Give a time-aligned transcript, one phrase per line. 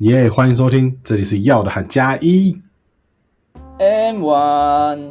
[0.00, 2.58] 耶欢迎收听，这里是要的喊加一。
[3.78, 5.06] M One，OK，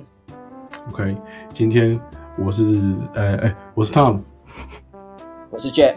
[1.54, 2.00] 今天
[2.40, 2.64] 我是
[3.14, 4.22] 呃哎、我是 Tom。
[5.52, 5.94] 我是 Jeff。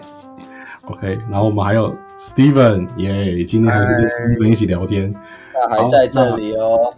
[0.84, 5.10] OK，然后我们还有 Steven，耶今天还是跟 Steven 一起聊天。
[5.54, 6.92] 他还在这里哦。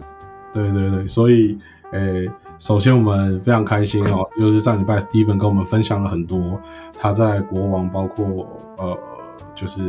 [0.51, 1.57] 对对对，所以
[1.93, 2.25] 呃，
[2.59, 6.59] 首先我们非常开心哦，就是上礼拜 Steven 跟我们分享了很多
[6.99, 8.45] 他在国王，包括
[8.79, 8.97] 呃，
[9.55, 9.81] 就是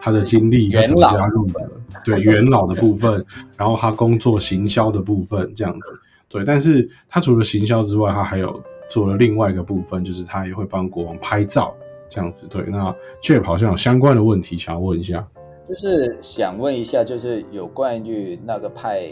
[0.00, 1.70] 他的经历，他怎么加入的，
[2.04, 3.24] 对元老的部分，
[3.56, 6.00] 然后他工作行销的部分这样子。
[6.28, 11.74] 对，但是他除了行销之外，他还有做了另外一个部分，就是他也会帮国王拍照
[12.08, 12.46] 这样子。
[12.46, 15.26] 对，那 Jeff 好像有相关的问题想要问一下。
[15.68, 19.10] 就是想问一下，就是有关于那个派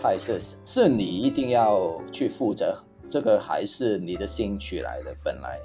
[0.00, 2.76] 派摄，是是你一定要去负责
[3.08, 5.14] 这个，还是你的兴趣来的？
[5.22, 5.58] 本来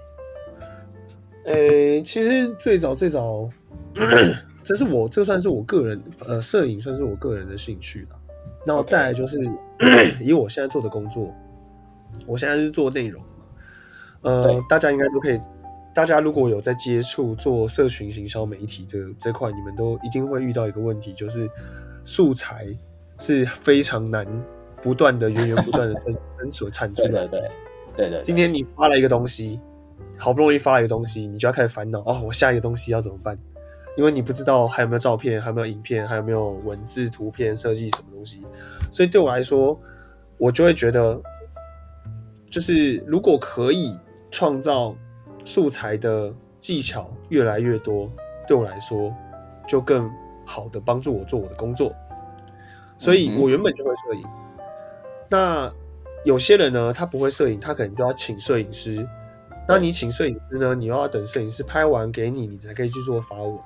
[1.46, 3.50] 呃，其实最早最早，
[4.64, 8.20] 这是我这算是我个人呃，摄影算是我个人的兴趣了。
[8.66, 9.40] 然后再来就是
[10.22, 11.34] 以我现在做的工作，
[12.26, 13.28] 我现在是做内容嘛，
[14.22, 15.40] 呃，大家应该都可以，
[15.96, 21.50] 大家如果有在接触做社群行销媒体这这块，你们都一定会遇到一个问题，就是
[22.04, 22.68] 素材
[23.20, 24.28] 是非常难
[24.82, 27.28] 不断的源源不断的生生所产出来的。
[27.28, 27.50] 对对
[27.96, 29.60] 对对对，今天你发了一个东西，
[30.18, 33.38] 好不容易发了一个东西，你就要开始烦恼哦，我下一个东西要怎么办？
[33.98, 38.46] 因为你不知道还有没有照片，还有没有影片，还有没有文字、图片设计什么东西，
[38.92, 39.78] 所以对我来说，
[40.38, 41.20] 我就会觉得，
[42.50, 43.98] 就是如果可以
[44.30, 44.96] 创造
[45.44, 48.08] 素材的技巧越来越多，
[48.48, 49.12] 对我来说
[49.68, 50.08] 就更
[50.46, 51.92] 好的帮助我做我的工作。
[52.98, 54.24] 所以我原本就会摄影，
[55.28, 55.74] 那
[56.24, 59.08] 有些人呢，他不会摄影，他可能就要请摄影师。
[59.68, 63.58] 那你请摄影师呢，你又要等摄影师拍完给你，你才可以去做发文。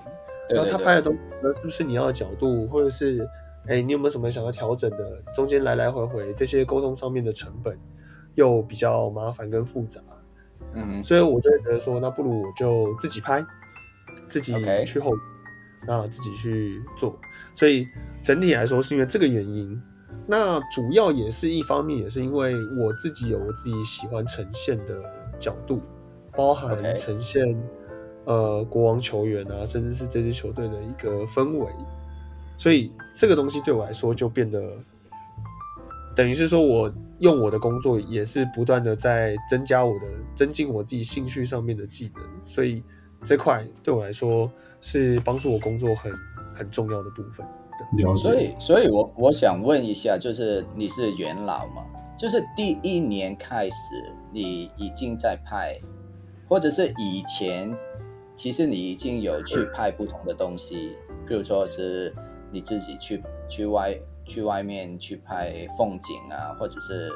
[0.49, 3.27] 然后他拍的东西呢，是不是你要的角度，或者是
[3.67, 5.21] 哎，你有没有什么想要调整的？
[5.33, 7.77] 中间来来回回这些沟通上面的成本
[8.35, 10.01] 又比较麻烦跟复杂，
[10.73, 13.45] 嗯，所以我就会觉得说，那不如我就自己拍，
[14.29, 14.53] 自己
[14.85, 15.11] 去后，
[15.87, 17.17] 那自己去做。
[17.53, 17.87] 所以
[18.23, 19.81] 整体来说是因为这个原因。
[20.27, 24.95] 那主要也是一方面，也是因为我自己有我自己喜欢呈现的
[25.39, 25.81] 角度，
[26.35, 27.43] 包含呈现
[28.25, 31.71] 呃国王球员啊，甚至是这支球队的一个氛围，
[32.57, 34.73] 所以这个东西对我来说就变得，
[36.15, 40.05] 等于是说我用我的工作也是不断的在增加我的
[40.35, 42.83] 增进我自己兴趣上面的技能，所以
[43.23, 44.49] 这块对我来说
[44.79, 46.11] 是帮助我工作很
[46.53, 47.45] 很重要的部分。
[47.97, 48.21] 了解。
[48.21, 51.83] 所以所以我我想问一下，就是你是元老嘛？
[52.17, 55.79] 就是第一年开始，你已经在拍，
[56.47, 57.75] 或者是以前，
[58.41, 60.95] 其实你已经有去拍不同的东西，
[61.27, 62.11] 譬如说是
[62.49, 67.11] 你自己去去外去外面去拍风景啊，或者是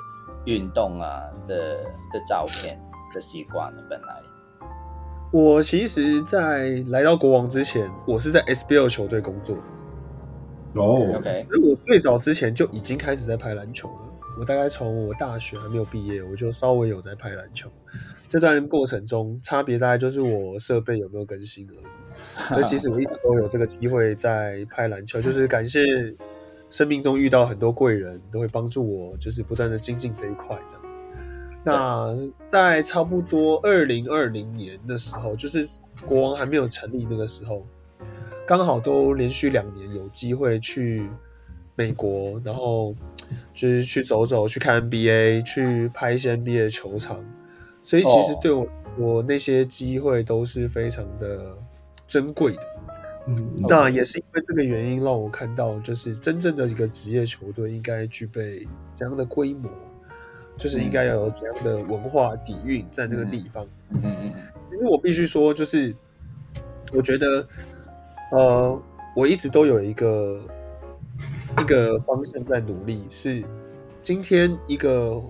[0.45, 1.77] 运动啊的
[2.13, 2.79] 的照片
[3.11, 3.83] 的习惯了。
[3.89, 4.21] 本来
[5.31, 9.55] 我其实，在来到国王之前，我是在 SBL 球队工作，
[10.75, 14.01] 哦 OK 所以我最早之前就已经开始在拍篮球了。
[14.39, 17.67] 我大概从我大学还没有毕业，我就稍微有在拍篮球。
[18.27, 21.85] 这段过程中，差别大概就是我设备有没有更新而已。
[22.35, 25.81] 所以其实我一直都有这个机会在拍篮球，就是感谢
[26.69, 31.03] 生命中遇到很多贵人，都会帮助我，就是不断的精进这一块这样子。
[31.63, 32.15] 那
[32.45, 37.65] 在差不多二零二零年的时候，就是国王还没有成立那个时候，
[38.45, 41.09] 刚好都连续两年有机会去
[41.75, 42.95] 美国，然后
[43.53, 47.23] 就是去走走，去看 NBA，去拍一些 NBA 的球场。
[47.85, 51.55] 所以其实哦对我我那些机会都是非常的
[52.07, 52.61] 珍贵的。
[53.27, 59.69] 嗯，那也是因为这个原因，让我看到，就是真正的一个职业球队应该具备怎样的规模，
[60.57, 63.63] 就是应该要有怎样的文化底蕴在那个地方。
[63.89, 65.95] 嗯嗯嗯嗯其实我必须说，就是
[66.91, 67.47] 我觉得，
[68.31, 68.81] 呃，
[69.15, 70.41] 我一直都有一个
[71.59, 73.43] 一个方向在努力，是
[74.01, 75.21] 今天一个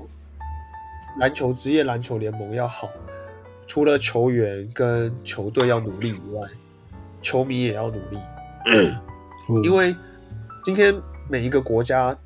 [1.17, 2.89] 篮球职业篮球联盟要好，
[3.65, 6.47] 除了球员跟球队要努力以外，
[7.21, 8.17] 球迷也要努力。
[8.17, 9.01] 哦
[9.63, 9.95] 因为
[10.63, 10.93] 今天
[11.29, 12.17] 每一个国家，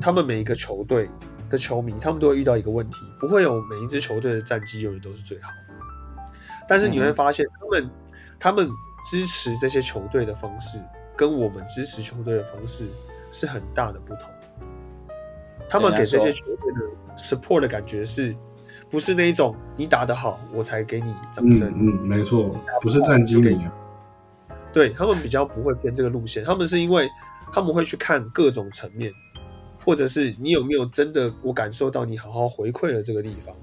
[0.00, 1.08] 他们每一个球队
[1.50, 6.24] 的球迷，他们都会遇到一个问题，不会有每一支球队的战绩永远都是最好的。
[6.66, 7.90] 但是你会发现，他们
[8.40, 8.68] 他们
[9.04, 10.80] 支持这些球队的方式，
[11.14, 12.88] 跟我们支持球队的方式
[13.30, 14.22] 是很大的不同。
[15.68, 16.80] 他们给这些球队的
[17.16, 18.34] support 的感觉是，
[18.88, 22.50] 不是那一种你打得好我才给你掌声，嗯嗯，没错，
[22.80, 23.72] 不是战绩米啊，
[24.72, 27.08] 对他们比较不会偏这个路线，他们是因为
[27.52, 29.12] 他们会去看各种层面，
[29.84, 33.54] 或者是你有没有真的我感受到你好好回馈了这个地方。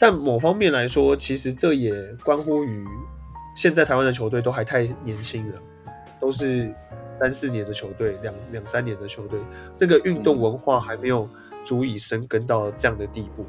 [0.00, 1.92] 但某方面来说，其实这也
[2.24, 2.86] 关乎于
[3.56, 5.60] 现在台湾的球队都还太年轻了，
[6.20, 6.72] 都是
[7.18, 9.38] 三四年的球队，两两三年的球队，
[9.78, 11.28] 那个运动文化还没有
[11.64, 13.44] 足以生根到这样的地步。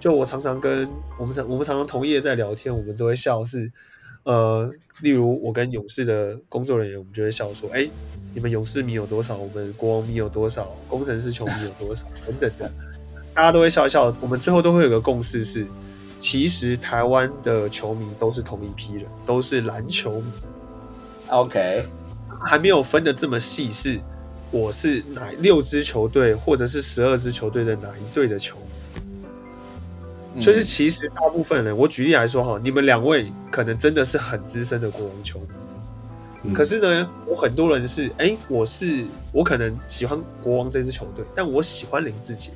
[0.00, 0.88] 就我常常跟
[1.18, 3.70] 我们常我们常常同业在聊天，我们都会笑是，
[4.24, 4.70] 呃，
[5.00, 7.88] 例如我跟勇士的工作人员，我们就会笑说，哎，
[8.34, 9.36] 你们勇士迷有多少？
[9.36, 10.76] 我们国王迷有多少？
[10.88, 12.06] 工程师球迷有多少？
[12.26, 12.70] 等等的，
[13.32, 14.14] 大家都会笑一笑。
[14.20, 15.66] 我们最后都会有个共识是。
[16.16, 20.32] 其实台湾的球迷都是同一批人，都是篮球迷。
[21.28, 21.84] OK，
[22.44, 23.98] 还没有分的这么细，是
[24.50, 28.56] 我是哪六支球队，或者是十二支球队的哪一队的球
[30.34, 30.40] 迷？
[30.40, 35.40] 就是其实大部分人，我举例来说哈，你们两位可能真的是很资深的国王球
[36.42, 42.50] 迷，可是呢，我很多人是，哎，我是我可能喜欢国王这支球队，但我喜欢林志杰。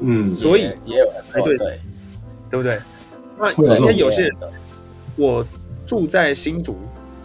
[0.00, 1.80] 嗯，所以也有哎对。
[2.50, 2.80] 对不对？
[3.38, 4.32] 那今天有些人，
[5.16, 5.46] 我
[5.84, 6.78] 住在新竹，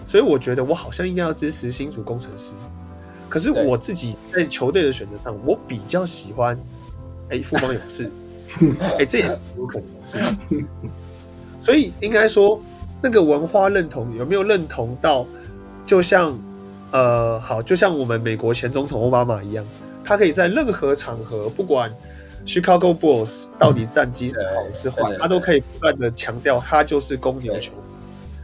[0.06, 2.54] 所以我觉得我好像应该要支持新竹工程师。
[3.30, 6.58] 可是我自己在球队的选择上，我比较喜欢
[7.30, 8.12] 哎富邦勇士，
[9.00, 10.68] 哎这也是有可能的事情。
[11.60, 12.62] 所以应该说，
[13.02, 15.26] 那个文化认同有没有认同到，
[15.86, 16.38] 就像
[16.92, 19.66] 呃好，就像我们美国前总统奥巴马一样，
[20.04, 21.92] 他可以在任何场合，不管。
[22.46, 27.72] Chicago Bulls 到底战绩是好是坏，他都可以不断的强调，他就是公牛球。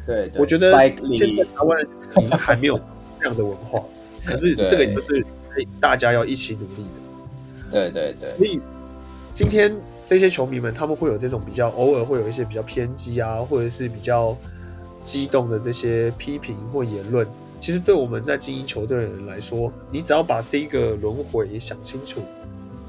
[0.09, 0.71] 对，我觉得
[1.11, 1.85] 现在台湾
[2.31, 2.79] 还没有
[3.19, 3.83] 这样的文化，
[4.25, 5.23] 可是这个就是
[5.79, 7.71] 大家要一起努力的。
[7.71, 8.29] 对对对。
[8.29, 8.59] 所以
[9.31, 9.75] 今天
[10.07, 14.35] 这些球迷们，他们会有这种比较偶尔会有一些比较偏激啊，或者是比较
[15.03, 17.27] 激动的这些批评或言论。
[17.59, 22.21] 其实对我们在经营球队的人来说，你只要把这一个轮回想清楚，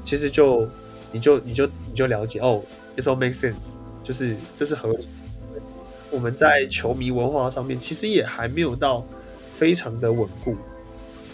[0.03, 0.67] 其实就。
[1.13, 2.61] 你就你就你就了解哦
[2.95, 5.05] ，it all makes sense，就是这是合理。
[6.11, 9.05] 我们在球迷文化上面其实也还没有到
[9.51, 10.55] 非常的稳固，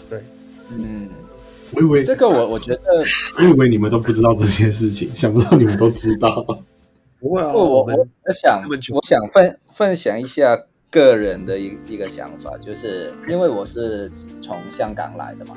[0.08, 0.22] 对，
[0.70, 1.08] 嗯，
[1.74, 2.80] 我以为这个我我觉得，
[3.38, 6.44] 我以为你们都不知道这件事情，想不到你们都知道。
[7.20, 10.56] 不会啊，我我我想我想分分享一下
[10.88, 14.08] 个人的一一个想法，就是因为我是
[14.40, 15.56] 从香港来的嘛。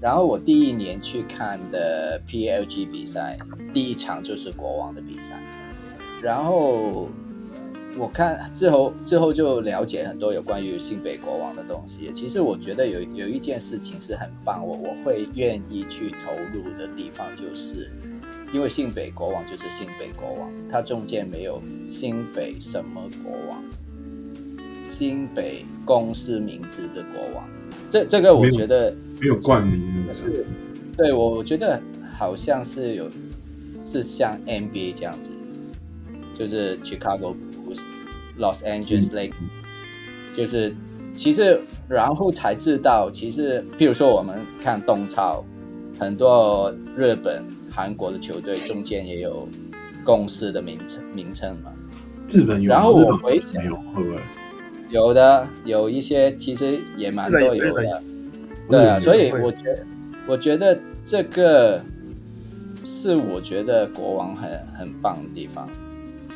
[0.00, 3.38] 然后我第一年去看的 PLG 比赛，
[3.72, 5.42] 第一场就是国王的比赛。
[6.20, 7.08] 然后
[7.96, 12.10] 我看之后，之后就了解很多有关于新北国王的东西。
[12.12, 17.90] 其实我觉得有有一件事情是很棒，我我会愿意去投入的地方，就是
[18.52, 23.62] 因为新北国王就是新北国王，它中间没有新北什么国王，
[24.82, 27.48] 新北公司名字的国王。
[27.88, 28.94] 这这个我觉得。
[29.20, 29.80] 没有冠名
[30.12, 30.44] 是，
[30.96, 31.80] 对我我觉得
[32.12, 33.08] 好像是有，
[33.80, 35.30] 是像 NBA 这样子，
[36.36, 37.34] 就是 Chicago
[38.38, 39.32] Los Angeles Lakers，
[40.34, 40.74] 就是
[41.12, 45.44] 其实然后才知道，其实譬如说我们看东超，
[45.98, 49.48] 很多日本、韩国的球队中间也有
[50.04, 51.72] 公司的名称名称嘛。
[52.28, 54.20] 日本有，然后我回想有会不会？
[54.90, 58.02] 有的有一些其实也蛮多有的。
[58.68, 59.86] 对啊，所以我觉得，
[60.26, 61.80] 我觉得这个
[62.82, 65.68] 是我觉得国王很很棒的地方，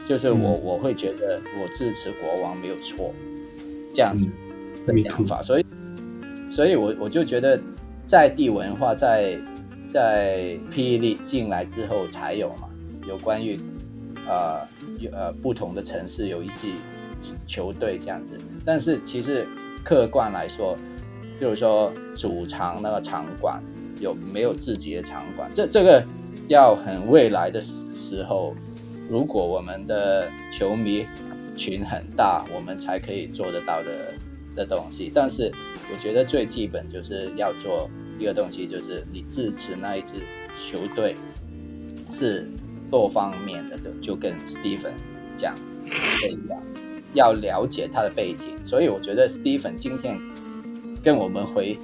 [0.09, 3.12] 就是我我会觉得我支持国王没有错，
[3.93, 4.31] 这样子
[4.87, 5.67] 的想法，所以，
[6.49, 7.61] 所以我我就觉得
[8.07, 9.38] 在地文化在
[9.83, 12.71] 在霹雳进来之后才有嘛，
[13.07, 13.61] 有关于
[14.27, 14.67] 呃
[15.12, 16.69] 呃不同的城市有一支
[17.47, 18.33] 球队这样子，
[18.65, 19.47] 但是其实
[19.85, 20.75] 客观来说。
[21.41, 23.62] 比如说主场那个场馆
[24.00, 25.49] 有没有自己的场馆？
[25.55, 26.05] 这这个
[26.49, 28.57] 要很未来的时候，
[29.09, 31.07] 如果我们的球迷
[31.57, 34.15] 群很大，我们才可以做得到的
[34.55, 35.11] 的东西。
[35.15, 35.53] 但是
[35.93, 37.88] 我觉得最基本就是要做
[38.19, 40.15] 一个东西，就是你支持那一支
[40.71, 41.15] 球队
[42.11, 42.47] 是
[42.91, 44.93] 多方面的，就就跟 Stephen
[45.37, 46.62] 讲一样，
[47.15, 48.55] 要了解他的背景。
[48.65, 50.19] 所以我觉得 Stephen 今天。
[51.00, 51.79] 跟我们回，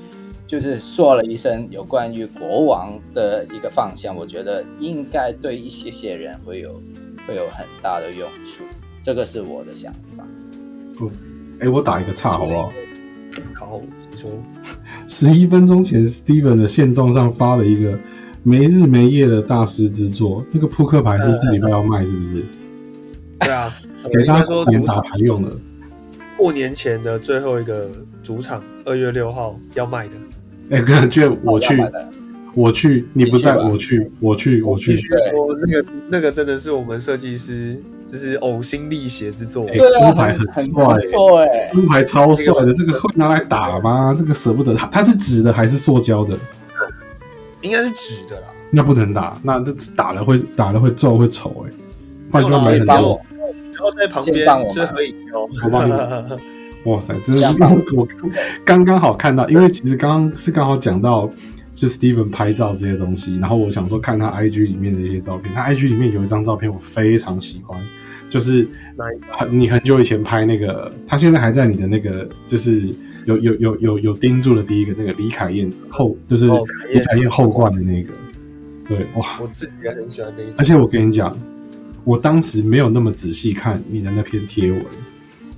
[0.44, 6.82] 就是说了一声有关于国王的一个方向，我觉得应该对一些些人会有
[7.26, 8.64] 会有很大的用处，
[9.02, 10.24] 这个是我的想法。
[11.00, 11.10] 嗯，
[11.60, 12.72] 哎，我打一个岔好不好？
[13.54, 14.30] 好，你说。
[15.08, 17.98] 十一分钟前，Steven 的线动上发了一个
[18.42, 22.44] 没日没夜的大师之作，那个扑克牌是这礼拜要卖，是不是？
[23.40, 23.72] 对啊，
[24.12, 25.50] 给大家说打牌用的。
[26.36, 27.90] 过年前的最后一个
[28.22, 30.14] 主场，二月六号要卖的。
[30.70, 31.76] 哎，感觉我去
[32.54, 34.96] 我去，你不在我去，我去，我去。
[34.96, 39.66] 说，那个那个真的是我们设计师，就是呕心沥血之作。
[39.66, 40.84] 哎对啊，猪排很帅
[41.46, 44.14] 哎，猪排超帅的，这个会拿来打吗？
[44.16, 46.38] 这个舍不得，它它是纸的还是塑胶的？
[47.60, 48.46] 应该是纸的啦。
[48.70, 51.72] 那不能打，那这打了会打了会皱会丑哎、
[52.30, 53.20] 不然就要买很多。
[53.72, 55.48] 然后在旁边就可以哦。
[55.64, 55.92] 我帮你
[56.90, 57.62] 哇塞，真的是
[57.96, 58.06] 我
[58.64, 61.30] 刚刚好看到，因为其实刚刚是刚好讲到
[61.74, 67.78] 就 Steven 拍照这些东西，然后我想说看他 IG 里面的一些照片，他 IG 里面有一张照片我非常喜欢，
[68.30, 68.66] 就是
[69.30, 72.94] 很你很久以前拍那个，他现在还在你的那个就是。
[73.26, 76.46] 有有有有有盯住了第一个那个李凯燕后，就是
[76.92, 78.12] 李凯燕后冠的那个，
[78.86, 80.54] 对哇，我自己也很喜欢那一张。
[80.58, 81.34] 而且我跟你讲，
[82.04, 84.84] 我当时没有那么仔细看你的那篇贴文，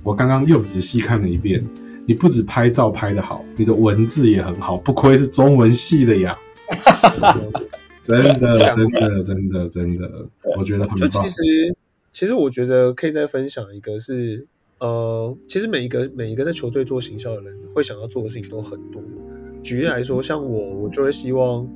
[0.01, 1.61] 我刚刚又仔细看了一遍。
[2.07, 6.37] 你不止拍照拍得好，你的文字也很好，不愧是中文系的呀！
[8.01, 10.09] 真的，真的，真的，真的，
[10.57, 11.25] 我觉得很棒就其。
[11.25, 11.41] 实，
[12.09, 14.47] 其实我觉得可以再分享一个是，
[14.79, 19.03] 呃，其实每一个每一个在球队做行销的人会想要做的事情都很多。
[19.61, 21.67] 举例来说，像我，我就会希望，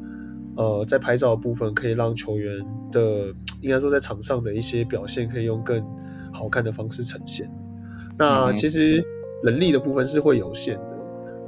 [0.56, 5.84] 呃，在拍照的部分可以让球员的，应该说在场上的一些表现可以用更
[6.32, 7.52] 好看的方式呈现。
[8.18, 9.04] 那嗯其实
[9.44, 10.98] 人力的部分是会有限的，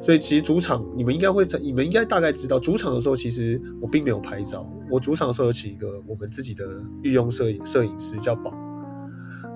[0.01, 6.65] 所以其实主场你们应该会在，你们应该大概知道，主场的时候其实我并没有拍照，我主场的时候有请一个我们自己的
[7.01, 8.53] 御用摄影摄影师叫宝，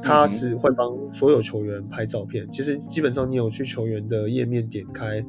[0.01, 2.47] 他嗯是会帮所有球员拍照片。
[2.49, 5.25] 其实基本上你有去球员的页面点开，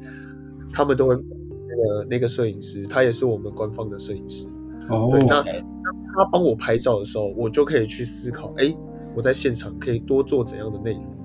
[0.71, 4.45] 他们都会那个那个摄影师，他也是我们官方的摄影师。
[4.89, 8.75] 哦对，那他帮我拍照的时候，我就可以去思考，哎，
[9.15, 11.18] 我在现场可以多做怎样的内容。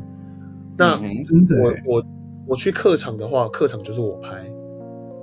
[0.76, 2.04] 那我我
[2.48, 4.50] 我去客场的话，客场就是我拍，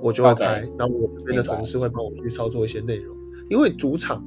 [0.02, 3.16] 我就会拍，然后我这边的同事会帮我去操作一些内容。
[3.50, 4.24] 因为主场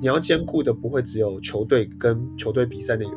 [0.00, 3.14] 你要兼顾的不会只有球队跟球队比赛内容，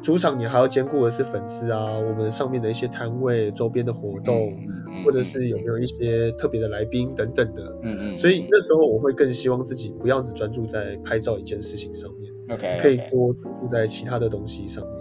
[0.00, 4.56] 主场你还要兼顾的是粉丝啊，我们上面的一些摊位、周边的活动，
[4.88, 7.62] 嗯或者是有没有一些特别的来宾等等的。
[7.82, 12.32] 嗯嗯，所以那时候我会更希望自己不要只专注在拍照一件事情上面。
[12.50, 14.99] OK 可以多专注在其他的东西上面。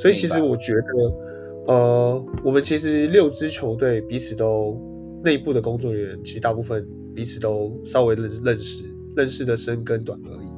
[0.00, 4.80] 对，所以其实我觉得，呃，我们其实六支球队彼此都
[5.22, 10.50] 内部的工作人员，其实大部分彼此都稍微认认识，认识的深跟短而已。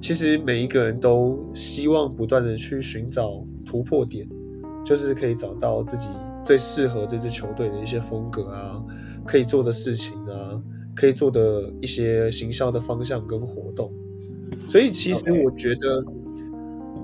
[0.00, 4.26] 其实每一个人都希望不断的去寻找突破点，
[4.84, 6.08] 就是可以找到自己
[6.44, 8.82] 最适合这支球队的一些风格啊，
[9.24, 10.60] 可以做的事情啊，
[10.96, 13.92] 可以做的一些行销的方向跟活动。
[14.66, 16.04] 所以其实我觉得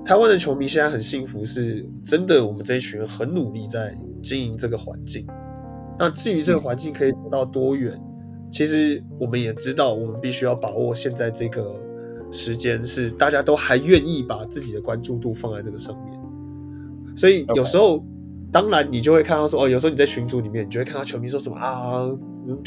[0.09, 5.23] 台湾的球迷现在很幸福，是真的，我们这一群人很努力在经营这个环境。
[5.99, 7.95] 那至于这个环境可以走到多远，
[8.49, 11.75] 其实我们也知道，我们必须要把握现在这个
[12.31, 16.19] 时间，是大家都还愿意把自己的关注度放在这个上面。
[17.15, 18.03] 所以有时候
[18.51, 21.99] 当然你就会看到说，哦，有时候你在群组里面，你就会看到球迷说什么啊，
[22.47, 22.57] 嗯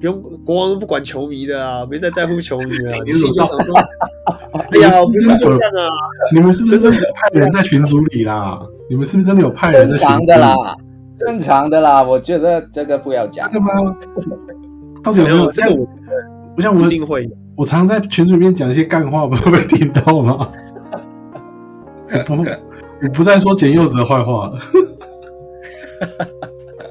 [0.00, 3.74] 不用国王不管球迷的啊，没在在乎球迷的啊， 你心想说，
[4.72, 5.88] 哎呀，不是这样啊，
[6.34, 8.60] 你们是不是真的有派人在群组里啦？
[8.90, 10.38] 你们是不是真的有派人正在群组里常的？
[10.38, 10.76] 啦，
[11.16, 13.96] 正常的啦，我觉得这个不要讲真的吗？
[15.02, 15.76] 到底有没没有这个？
[16.56, 17.28] 我像我一定会。
[17.56, 20.48] 我常在群组里面讲一些干话， 会被听到吗？
[22.28, 24.58] 我不，我不再说简佑哲坏话了。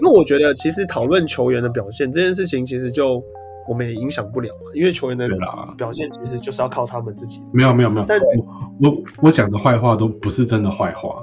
[0.06, 3.22] 因为我觉得其实讨论球员的表现这件事情，其实就
[3.68, 5.28] 我们也影响不了嘛，因为球员的
[5.76, 7.42] 表现其实就是要靠他们自己。
[7.52, 11.16] 没有没有没有，但我我我讲的坏话都不是真的坏话，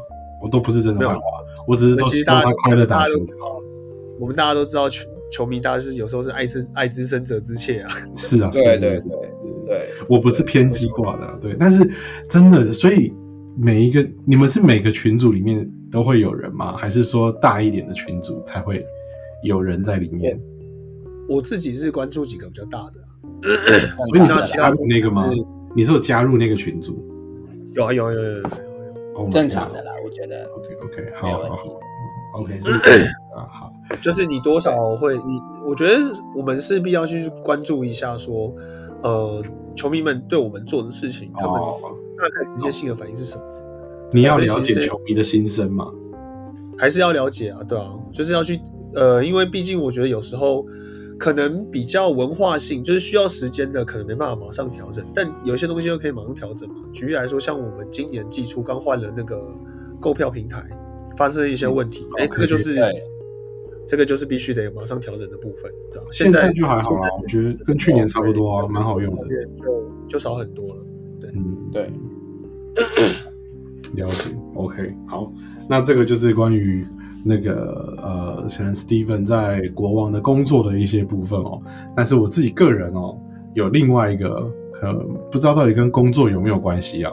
[0.43, 1.23] 我都不是真的坏话，
[1.69, 3.61] 我只是都其实希望大家他快乐打球就好。
[4.19, 7.93] 我们大家都知道球球迷，大家就是有时候是爱之爱之深责之切啊。
[8.19, 9.01] 是啊，对对对
[9.69, 11.89] 对，我不是偏激挂的，对，但是
[12.29, 13.13] 真的，所以
[13.57, 16.77] 每一个你们是每个群组里面都会有人吗？
[16.77, 18.85] 还是说大一点的群组才会
[19.43, 20.41] 有人在里面？
[21.29, 23.07] 我自己是关注几个比较大的啊，
[24.09, 25.31] 所以你是那其他加入那个吗？
[25.77, 27.05] 你是有加入那个群组？
[27.75, 28.51] 有啊有啊有啊有啊有啊。
[29.15, 31.71] Oh 正常的啦，我觉得 OK OK，没好没有问题。
[32.35, 32.75] OK，所以
[33.37, 36.01] 啊好，就是你多少会，你我觉得
[36.35, 38.51] 我们势必要去关注一下，说，
[39.03, 39.43] 呃，
[39.77, 41.79] 球迷们对我们做的事情，他们哦，
[42.19, 43.45] 大概直接性的反应是什么？
[44.13, 45.93] 你要了解球迷的心声嘛？
[46.79, 48.61] 还是要了解啊，对啊，就是要去，
[48.95, 50.67] 呃，因为毕竟我觉得有时候
[51.19, 56.77] 可能比较文化性，就是需要时间的，可能没办法马上调整，但有些东西又可以马上调整嘛。
[56.93, 59.41] 举例来说，像我们今年季初刚换了那个
[60.01, 60.65] 购票平台，
[61.17, 62.77] 发生了一些问题，哎，这个就是
[63.87, 66.07] 这个就是必须得马上调整的部分，对吧？
[66.11, 69.23] 现在就还好啦，我觉得跟去年差不多啊，蛮好用的。
[69.59, 70.87] 就就少很多了。
[71.35, 71.91] 嗯，对，
[73.95, 74.37] 了解。
[74.55, 75.33] OK，好，
[75.69, 76.85] 那这个就是关于
[77.25, 81.61] 那个呃，可能 Steven 在国王的工作的一些部分哦。
[81.97, 83.17] 但是我自己个人哦，
[83.55, 84.51] 有另外一个
[84.83, 84.93] 呃，
[85.31, 87.13] 不知道到底跟工作有没有关系啊，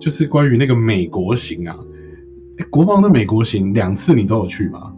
[0.00, 1.76] 就是关于那个美国行啊。
[2.58, 4.92] 诶国王的美国行两次你都有去吗？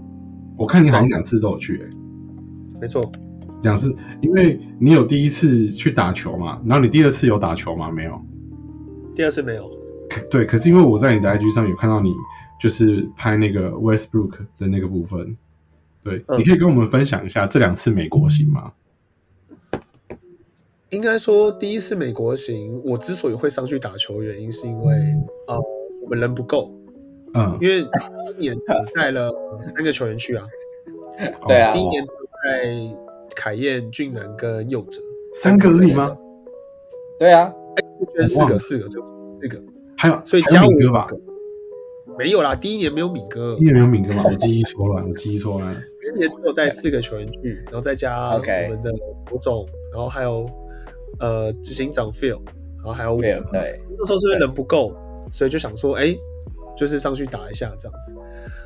[0.56, 1.88] 我看你好像两次都有去、诶
[2.80, 3.10] 没错，
[3.62, 7.90] 两次，因为你有第一次去打球嘛，然后你第二次有打球吗？
[7.90, 8.20] 没有。
[9.14, 9.74] 第二次没有，可
[10.30, 12.12] 对，可是因为我在你的 IG 上有看到你
[12.60, 15.36] 就是拍那个 Westbrook 的那个部分，
[16.02, 16.38] 对，嗯。
[16.38, 18.72] 你可以跟我们分享一下这两次美国行吗？
[20.90, 24.94] 应该说第一次美国行，我之所以会上去打球，原因是因为
[25.46, 25.62] 啊、呃
[26.02, 26.74] 我们人不够，
[27.34, 30.44] 嗯，因为第一年只带了三个球员去啊，
[31.46, 31.72] 对啊。
[31.72, 32.96] 第一年只带
[33.36, 35.00] 凯燕、俊南跟佑哲，
[35.34, 36.16] 三个而已吗？
[37.16, 39.02] 对啊，哎，四圈四个，四个，对，
[39.38, 39.62] 四个，
[40.00, 41.06] 还有，所以加我五有敏哥吧？
[42.18, 44.24] 没有啦，第一年没有米哥，第一年没有敏哥嘛？
[44.24, 45.74] 我记忆错乱，我记忆错乱。
[46.00, 48.90] 第一年只有带四个球员去，然后再加我们的
[49.30, 50.48] 吴总，然后还有
[51.18, 52.40] 呃执行长 Phil，
[52.78, 54.96] 然后还有我，对对，那时候是因为人不够，
[55.30, 56.16] 所以就想说，哎、
[56.74, 58.16] 就是上去打一下这样子。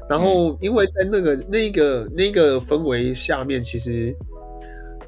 [0.09, 4.15] 然嗯后因为在那个那个那个氛围下面，其实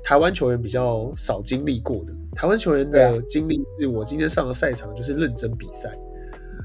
[0.02, 2.12] 台湾球员比较少经历过的。
[2.34, 5.90] 台湾球员的经历是我今天上了赛场就是认真比赛，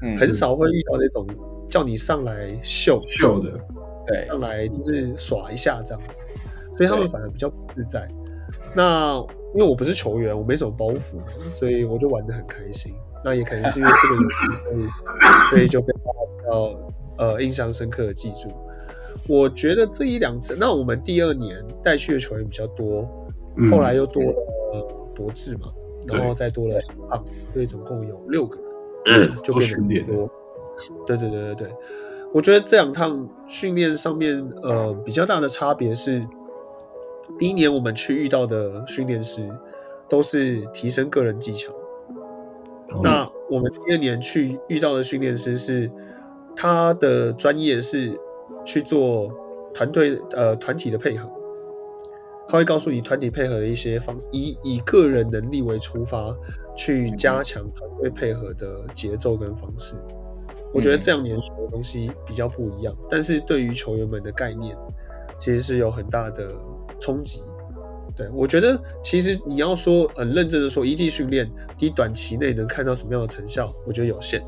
[0.02, 1.26] 嗯，很少会遇到那种
[1.68, 3.00] 叫你上来秀。
[3.08, 3.58] 秀的，
[4.06, 6.18] 对，上来就是耍一下这样子，
[6.76, 8.08] 所以他们反而比较不自在。
[8.74, 9.16] 那
[9.54, 12.94] 因为我不是球员，我没什么包袱嘛，所以我就玩的很开心。
[13.24, 14.88] 那也可能是因为这个原因，所以
[15.50, 18.50] 所以就被大家比较呃印象深刻的记住。
[19.28, 23.08] 我觉得这一两次，那我们第二年带去的球员比较多，
[23.56, 23.70] 嗯。
[23.70, 24.34] 后来又多了
[24.72, 24.82] 呃
[25.14, 25.72] 博智嘛，
[26.08, 28.58] 对然后再多了小胖，所以总共有六个
[29.04, 30.30] 人，就变得训练很多。
[31.06, 31.74] 对对对对对，
[32.32, 36.26] 我觉得这两趟训练上面，呃，比较大的差别是，
[37.38, 39.48] 第一年我们去遇到的训练师
[40.08, 41.72] 都是提升个人技巧，
[42.90, 45.90] 哦那我们第二年去遇到的训练师是
[46.56, 48.18] 他的专业是
[48.64, 49.30] 去做
[49.74, 51.30] 团队呃团体的配合，
[52.52, 56.36] 他会告诉你团体配合的一些方，以以个人能力为出发，
[56.76, 59.96] 去加强团队配合的节奏跟方式。
[60.70, 64.76] 我觉得这两年学的东西比较不一样，但是对于球员们的概念，
[65.38, 66.52] 其实是有很大的
[67.00, 67.42] 冲击。
[68.14, 74.42] 对我觉得，其实你要说很认真的说，异地训练，你短期内能看到什么样的成效，我觉得有限。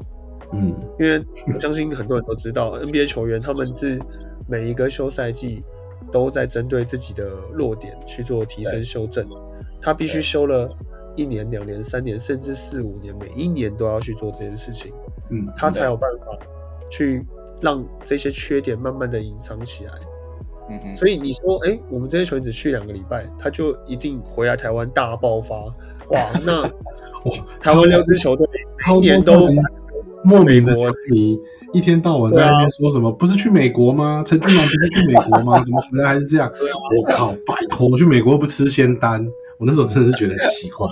[0.52, 3.98] 嗯，因为我相信很多人都知道，NBA 球员他们是
[4.46, 5.64] 每一个休赛季
[6.12, 9.26] 都在针对自己的弱点去做提升修正，
[9.80, 10.68] 他必须修了
[11.16, 14.92] 一年、两年、三年，甚至四五年，每一年都要去做这件事情，
[15.30, 16.38] 嗯，他才有办法
[16.90, 17.24] 去
[17.60, 19.92] 让这些缺点慢慢的隐藏起来。
[20.70, 25.56] 嗯哼，所以你说，哎、我们这些球员只去两个礼拜，他就一定回来台湾大爆发？
[26.08, 26.62] 哇，那
[27.30, 28.46] 哇，台湾六支球队
[28.78, 29.48] 超一年都
[30.24, 30.74] 莫名的
[31.74, 33.10] 一天到晚在那边说什么？
[33.12, 34.22] 不是去美国吗？
[34.24, 35.60] 陈俊南不是去美国吗？
[35.66, 36.50] 怎么回来还是这样？
[36.96, 37.32] 我靠！
[37.46, 39.26] 拜托，我去美国不吃仙丹，
[39.58, 40.86] 我那时候真的是觉得很奇怪。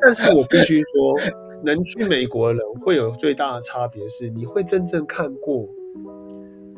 [0.00, 1.14] 但是我必须说，
[1.62, 5.68] 能去美国的人会有最大的差别是，你会真正看过，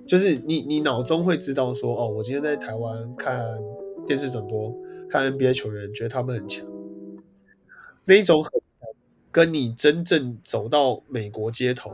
[0.07, 3.39] 就是你你脑中会知道说，哦，我今天在台湾看
[4.07, 4.75] 电视转播，
[5.09, 6.67] 看 NBA 球员，觉得他们很强，
[8.07, 8.89] 那一种很强，
[9.31, 11.93] 跟你真正走到美国街头，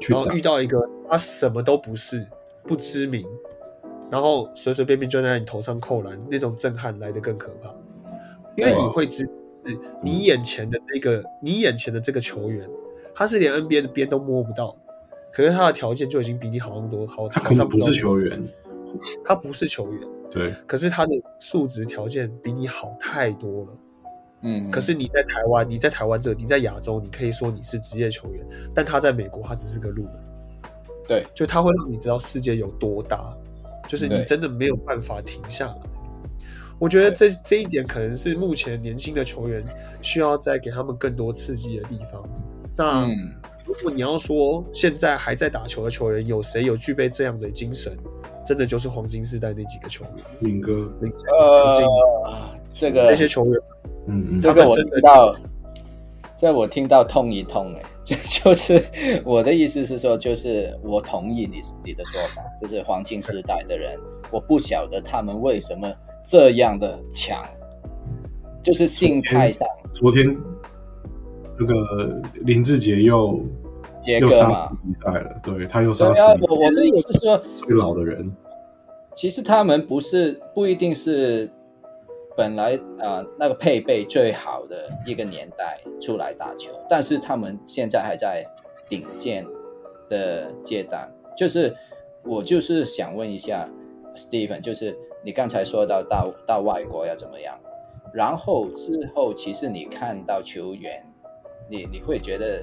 [0.00, 2.26] 去然后遇到一个他什么都不是，
[2.64, 3.26] 不知名，
[4.10, 7.74] 然后随随便便就在你头上扣篮，那种震撼来的更可怕，
[8.56, 12.68] 因为你会知是你眼前的这个，你眼前的这个球员，
[13.14, 14.76] 他是连 NBA 的边都摸不到，
[15.32, 18.46] 可是他的条件就已经比你好很多，好，他可能不是球员，
[19.24, 23.68] 他不是球员，对，可是他的素质条件比你好太多了。
[24.46, 30.12] 嗯，可是你在台湾，你在台湾这，你在亚洲，你可以说你是职业球员，但他在美国，他只是个路人。
[31.08, 33.36] 对，就他会让你知道世界有多大，
[33.88, 35.76] 就是你真的没有办法停下来。
[36.78, 39.64] 我觉得这这一点可能是目前年轻的球员
[40.00, 42.22] 需要再给他们更多刺激的地方。
[42.76, 43.32] 那嗯，
[43.64, 47.96] 如果你要说现在还在打球的球员有谁有具备这样的精神，
[48.44, 51.88] 真的就是黄金时代那几个球员，敏哥，林志林志颖
[52.26, 53.60] 呃，这个那些球员，
[54.08, 55.36] 嗯嗯，这个我他们真的听到，
[56.36, 58.16] 这我听到痛一痛哎，就
[58.52, 58.82] 就是
[59.24, 63.98] 我的意思是说，就是我同意你你的说法，就是黄金时代的人，
[64.30, 65.92] 我不晓得他们为什么
[66.24, 67.42] 这样的强，
[68.62, 69.66] 就是心态上。
[69.94, 70.36] 昨天
[71.58, 73.40] 那个林志杰又
[74.00, 78.24] 杰哥嘛比赛了，对他又杀死我我的意思是说，最老的人，
[79.14, 81.50] 其实他们不是不一定是。
[82.36, 88.44] 本来啊，那个配备最好的一个年代出来打球，但是他们现在还在
[88.88, 89.44] 顶尖
[90.10, 91.10] 的阶段。
[91.34, 91.74] 就是
[92.22, 93.68] 我就是想问一下
[94.14, 97.58] ，Steven，就是你刚才说到到到外国要怎么样，
[98.12, 101.02] 然后之后其实你看到球员，
[101.70, 102.62] 你你会觉得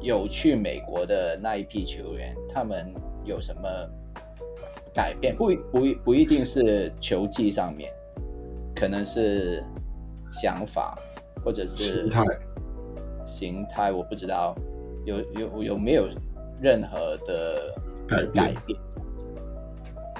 [0.00, 2.94] 有去美国的那一批球员，他们
[3.24, 3.68] 有什么
[4.92, 5.34] 改变？
[5.34, 7.90] 不不不一定是球技上面。
[8.78, 9.64] 可能是
[10.30, 10.96] 想法，
[11.44, 12.24] 或者是形态，
[13.26, 14.54] 形态我不知道
[15.04, 16.06] 有有有没有
[16.60, 17.74] 任何的
[18.32, 18.78] 改变。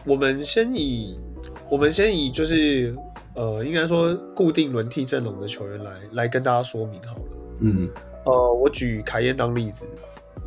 [0.04, 1.18] 我们先以
[1.70, 2.96] 我们先以就是
[3.34, 7.22] 呃，应该说固定轮替阵容的球员来来跟大家说明好了。
[7.60, 7.88] 嗯，
[8.24, 9.86] 呃，我举凯燕当例子。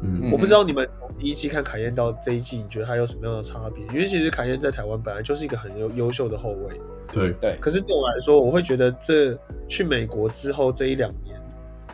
[0.04, 3.86] 嗯，我不知道你们从第一季看凯燕到这一季，你觉得他有什么样的差别？
[3.88, 6.82] 因为其实凯燕在台湾本来就是一个很优优秀的后卫。
[7.12, 11.39] 对对，可是对我来说，我会觉得这去美国之后这一两年，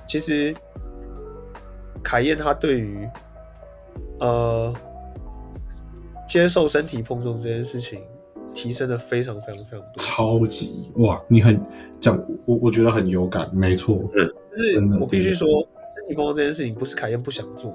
[0.05, 0.55] 其实
[2.03, 3.07] 凯燕他对于
[4.19, 4.73] 呃
[6.27, 8.01] 接受身体碰撞这件事情
[8.53, 11.21] 提升的非常非常非常多，超级哇！
[11.27, 11.59] 你很
[11.99, 15.47] 讲我我觉得很有感，没错，就是我必须说，
[15.95, 17.73] 身体碰撞这件事情不是凯燕不想做，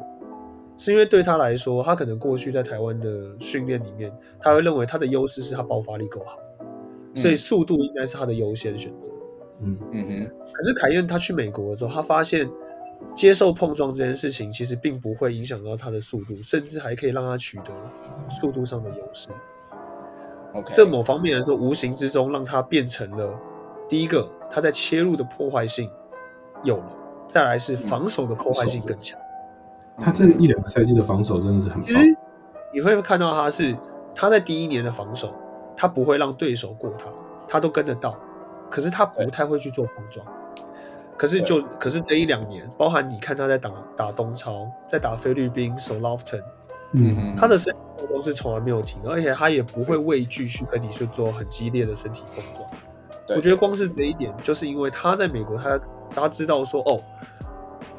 [0.76, 6.38] 是因为对他来说，他可能过去在台湾的训练里面，他会认为他的优势是他爆发力够好。
[7.14, 9.10] 所以速度应该是他的优先选择。
[9.60, 10.30] 嗯嗯哼。
[10.52, 12.48] 可是凯燕他去美国的时候，他发现
[13.14, 17.72] 接受碰撞这件事情其实并不会影响到他的速度，甚至还可以让他取得
[18.28, 19.28] 速度上的优势。
[20.54, 23.34] OK，这某方面来说，无形之中让他变成了
[23.88, 25.90] 第一个，他在切入的破坏性
[26.62, 26.92] 有了，
[27.26, 29.18] 再来是防守的破坏性更强。
[29.98, 31.86] 他这一两个赛季的防守真的是很棒。
[31.86, 32.00] 其实
[32.72, 33.76] 你会看到他是
[34.14, 35.34] 他在第一年的防守。
[35.76, 37.06] 他不会让对手过他，
[37.48, 38.18] 他都跟得到，
[38.70, 40.26] 可是他不太会去做碰撞。
[41.16, 46.42] 可是就可是这一两年，包含你看他在打打东超，在打菲律宾守 Lofton，
[46.92, 52.68] 嗯，他的身体都是从来没有停，而且他也不会畏惧去跟你去做很激烈的身体碰撞。
[53.28, 55.80] 我觉得光是这一点，就是因为他在美国，他
[56.10, 57.00] 他知道说哦，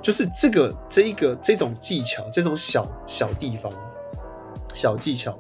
[0.02, 3.72] 就是这个这一个这种技巧，这种小小地方
[4.74, 5.38] 小技巧。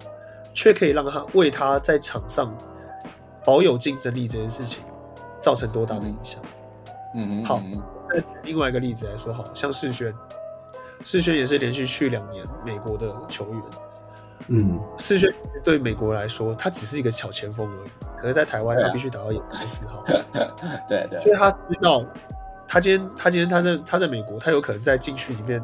[0.53, 2.55] 却可以让他为他在场上
[3.45, 4.83] 保有竞争力这件事情
[5.39, 6.41] 造成多大的影响？
[7.15, 7.61] 嗯，好，
[8.09, 10.13] 再举另外一个例子来说，好像世轩，
[11.03, 13.61] 世轩也是连续去两年美国的球员。
[14.47, 20.03] 嗯，世轩对美国来说，他只是一个小前锋而已，可是，在台湾他必须打到野三四号。
[20.87, 22.03] 对对，所以他知道，
[22.67, 25.61] 他今天他今天他在他在美国，他有可能在禁区里面。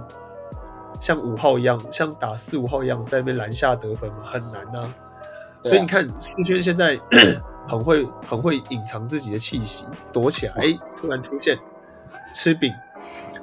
[0.99, 4.93] 像五号一样，像打四五号一样，在那边篮下得分嘛，很难呐。
[5.63, 6.97] 所以你看，四圈现在
[7.67, 11.57] 很会很会隐藏自己的气息，躲起来，哎，突然出现
[12.33, 12.73] 吃饼，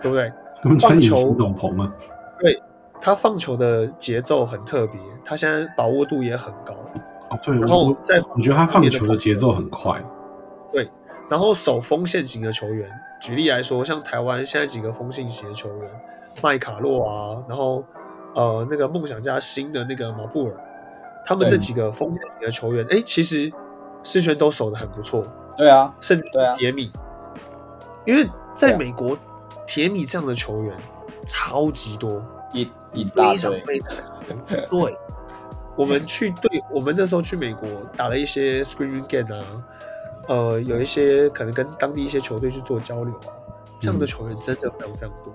[0.00, 0.32] 对不对？
[0.80, 1.92] 放球懂棚吗？
[2.40, 2.60] 对，
[3.00, 6.74] 他放球的节奏很特别，他现在把握度也很高。
[7.28, 10.02] 哦，对，然后在我觉得他放球的节奏很快。
[10.72, 10.90] 对，
[11.28, 12.90] 然后守锋线型的球员，
[13.20, 15.90] 举例来说，像台湾现在几个锋线型的球员。
[16.42, 17.84] 麦卡洛啊，然后
[18.34, 20.54] 呃，那个梦想家新的那个马布尔，
[21.24, 23.50] 他们这几个锋线型的球员，哎，其实
[24.02, 25.26] 世权都守的很不错。
[25.56, 26.92] 对啊，甚至铁米，
[28.04, 29.16] 因为在美国，
[29.66, 30.76] 铁米这样的球员
[31.26, 32.22] 超级多，
[32.52, 33.62] 一一大堆。
[34.68, 34.96] 对，
[35.74, 39.44] 我们去对，我们那时候去美国打了一些 screening game 啊，
[40.28, 43.32] 呃，有一些可能跟当地一些球队去做交流啊，
[43.80, 45.32] 这样的球员真的非常非常多。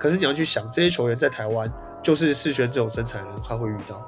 [0.00, 1.70] 可是你要去想，这些球员在台湾
[2.02, 4.02] 就是世轩这种身材的人，他会遇到，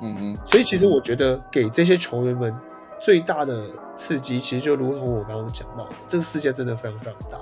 [0.00, 0.38] 嗯嗯。
[0.44, 2.56] 所以其实我觉得给这些球员们
[3.00, 7.38] 最大的刺激，其实就如同我刚刚讲到，这个世界真的非常非常大。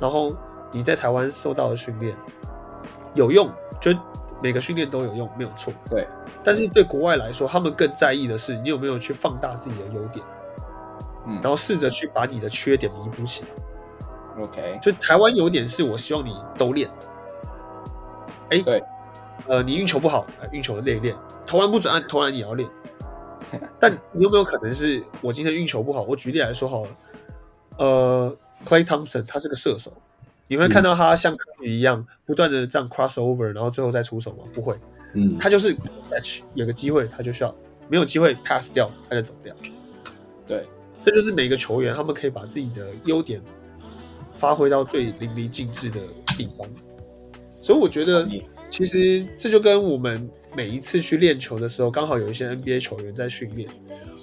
[0.00, 0.34] 然后
[0.72, 2.14] 你在台湾受到的训练
[3.14, 3.48] 有用，
[3.80, 3.92] 就
[4.42, 5.72] 每个训练都有用，没有错。
[5.88, 6.06] 对。
[6.42, 10.24] 但是对国外来说，他们更在意的是你有没有去放大自己的优点，
[11.26, 13.48] 嗯，然后试着去把你的缺点弥补起来。
[14.38, 16.90] OK，就台湾有点是我希望你都练，
[18.50, 18.82] 哎，对，
[19.46, 22.68] 呃，你运球不好，运球练一练，投篮不准，按投篮也要练。
[23.78, 26.02] 但你有没有可能是我今天运球不好？
[26.02, 26.90] 我举例来说好了，
[27.78, 29.92] 呃，Clay Thompson 他是个射手，
[30.48, 34.38] 你会看到他像科比一样不断的这样 cross over，然后最后再出手吗？
[34.52, 34.76] 不会，
[35.12, 35.76] 嗯，他就是
[36.10, 37.54] catch 有个机会他就需要，
[37.88, 39.54] 没有机会 pass 掉他就走掉。
[40.46, 40.66] 对，
[41.00, 43.40] 这就是每个球员他们可以把自己的优点
[44.36, 46.00] 发挥到最淋漓尽致的
[46.36, 46.68] 地方。
[47.60, 48.28] 所以我觉得，
[48.70, 53.68] 其实这就跟我们每一次去练球的时候，刚好有一些 NBA 球员在训练，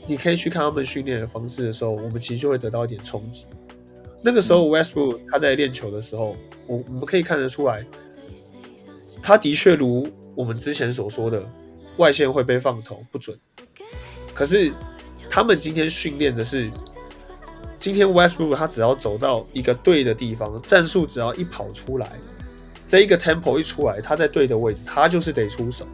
[0.08, 3.47] 你可以去看他们训练的方式的时候，我们其实就会得到一点冲击。
[4.23, 7.86] 那个时候，Westbrook 他在练球的时候，我我们可以看得出来，
[9.21, 11.43] 他的确如我们之前所说的，
[11.97, 13.38] 外线会被放投不准。
[14.34, 14.71] 可是
[15.30, 16.71] 他们今天训练的是，
[17.84, 22.13] 今天 Westbrook 他只要走到一个对的地方，战术只要一跑出来，
[22.86, 25.86] 这一个 tempo 一出来，他在对的位置，他就是得出手，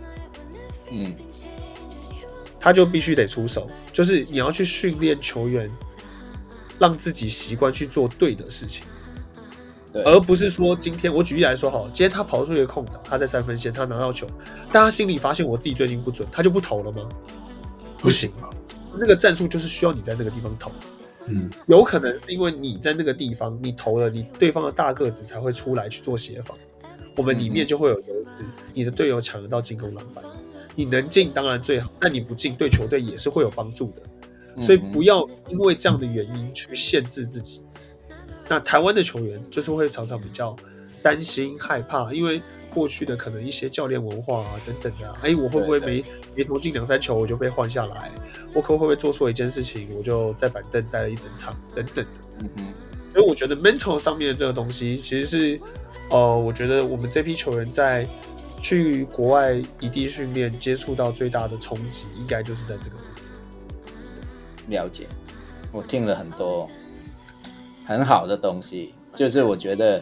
[0.91, 1.15] 嗯，
[2.60, 5.67] 他就必须得出手，就是你要去训练球员，
[6.78, 8.86] 让自己习惯去做对的事情。
[9.91, 14.28] 对，而不是说今天我举例来说好了，今天他跑出一个空档，他在三分线，他拿到球，
[14.71, 17.10] 但他心里发现我自己最近不准，他就不投了吗？
[17.97, 18.32] 不行，
[18.93, 20.71] 那个战术就是需要你在那个地方投。
[21.27, 26.58] 嗯，有可能是因为你在那个地方你投了，你对方的大个子才会出来去做协防，
[27.15, 30.23] 我们里面就会有优势，你的队友抢得到进攻篮板，
[30.75, 37.62] 你能进当然最好，但你不进对球队也是会有帮助的，所以不要因为这样的原因去限制自己。
[38.47, 40.55] 那台湾的球员就是会常常比较
[41.03, 42.41] 担心害怕，因为
[42.80, 46.02] 过去的可能一些教练文化啊等等的、啊，哎，我会不会没
[46.34, 48.10] 没投进两三球我就被换下来？
[48.54, 52.12] 我可会不会做错一件事情我就在板凳待了一整场等等的？
[52.39, 52.74] 嗯哼，
[53.12, 55.60] 所以我觉得 mental 上面的这个东西，其实是
[56.10, 58.08] 呃，我觉得我们这批球员在
[58.62, 64.70] 去国外异地训练接触到最大的冲击，应该就是在这个部分。
[64.70, 65.06] 了解。
[65.72, 66.70] 我听了很多
[67.86, 70.02] 很好的东西，就是我觉得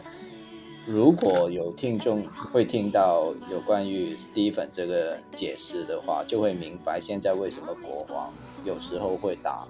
[0.87, 8.31] 如果有听众会听到有关于 Stephen 这个解释的话，就会明白现在为什么国王
[8.63, 9.67] 有时候会打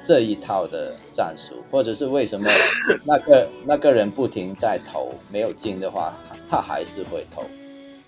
[0.00, 2.48] 这一套的战术，或者是为什么
[3.04, 7.42] 那个那个人不停在投没有进的话，他他还是会投。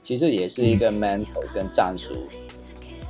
[0.01, 2.15] 其实也是一个 mental 跟战术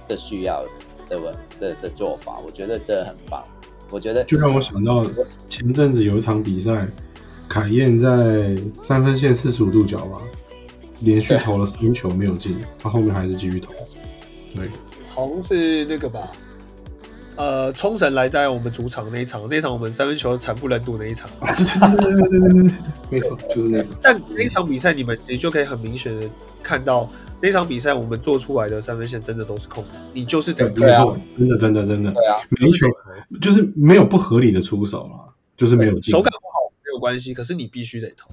[0.09, 0.65] 的需要
[1.11, 1.21] 的
[1.61, 3.45] 的的做法，我觉得这很棒。
[3.91, 5.07] 我觉得就让我想到
[5.49, 6.87] 前阵子有一场比赛，
[7.49, 10.21] 凯燕在三分线四十五度角吧，
[11.01, 13.73] 连续投了三球没有进，他后面还是继续投。
[14.55, 14.69] 对，
[15.15, 16.31] 同是那个吧？
[17.37, 21.31] 呃，冲绳来在我们主场那一场，那一场我们三分球惨不忍睹那一场。
[21.41, 22.71] 对对对对对对对，
[23.11, 23.93] 没错， 就是那场。
[24.03, 26.29] 但那场比赛你们其实就可以很明显的
[26.65, 27.09] 看到，
[27.41, 32.87] 那场比赛我们做出来的三分线真的都是空的，你就是等于没错、真的真的真的，对啊，没球
[33.41, 36.11] 就是没有不合理的出手了，就是没有进。
[36.11, 36.33] 手感
[37.09, 38.29] 关系，可是你必须得投。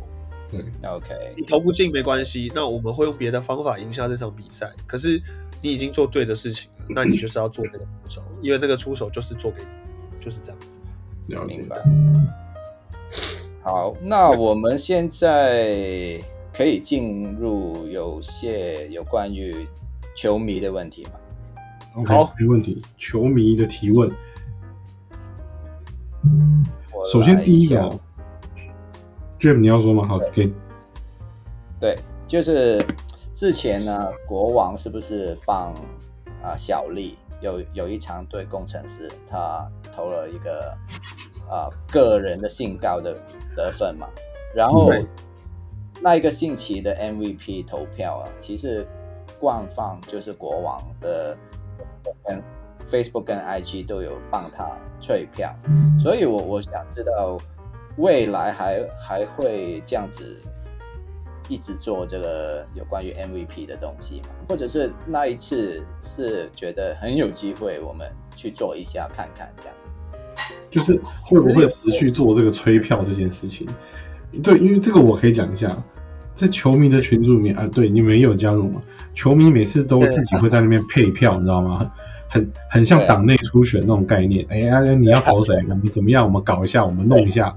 [0.52, 4.70] 嗯，OK，你投不进没关系，那我们会用别的方法赢下这场比赛。
[4.86, 5.22] 可是
[5.62, 10.82] 你已经做对的事情了，那你就是要做那个出手，因为那个出手就是做给你，就是这样子。
[11.28, 11.70] 了解明。
[11.70, 11.82] 白。
[13.64, 16.22] 好，那我们现在
[16.54, 19.66] 可以进入有些有关于
[20.16, 21.12] 球迷的问题吗
[21.96, 22.82] ？OK，好没问题。
[22.98, 24.12] 球迷的提问，
[27.12, 28.00] 首先第一个哦
[29.40, 30.08] ，Jim 你要说吗？
[30.08, 30.52] 好，给。
[31.80, 32.84] 对，就是
[33.34, 35.74] 之前呢，国王是不是帮
[36.42, 40.74] 啊、小丽有有一场对工程师，他投了一个
[41.50, 43.16] 啊、个人的性高的
[43.56, 44.08] 得分嘛，
[44.54, 44.92] 然后
[46.02, 48.88] 那一个星期的 MVP 投票啊，其实
[49.40, 51.38] 官方就是国王的
[52.24, 52.42] 跟
[52.88, 54.70] Facebook 跟 IG 都有帮他
[55.02, 55.54] 退票，
[56.00, 57.38] 所以我我想知道
[57.98, 60.42] 未来还还会这样子
[61.48, 64.28] 一直做这个有关于 MVP 的东西吗？
[64.50, 69.74] 或者是那一次是觉得很有机会，我们去做一下看看这样。
[70.70, 73.68] 就是会不会持续做这个催票这件事情？
[74.44, 75.76] 对，因为这个我可以讲一下，
[76.34, 78.84] 在球迷的群组里面啊，对你们也有加入吗？
[79.14, 81.90] 球迷每次都自己会在那边配票，你知道吗？
[82.28, 84.46] 很很像党内初选那种概念。
[84.50, 85.56] 哎呀，你要投谁？
[85.70, 86.26] 我们怎么样？
[86.26, 87.56] 我们搞一下，我们弄一下，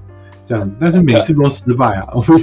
[0.49, 0.75] 这样子。
[0.81, 2.09] 但是每次都失败啊！
[2.17, 2.41] 我们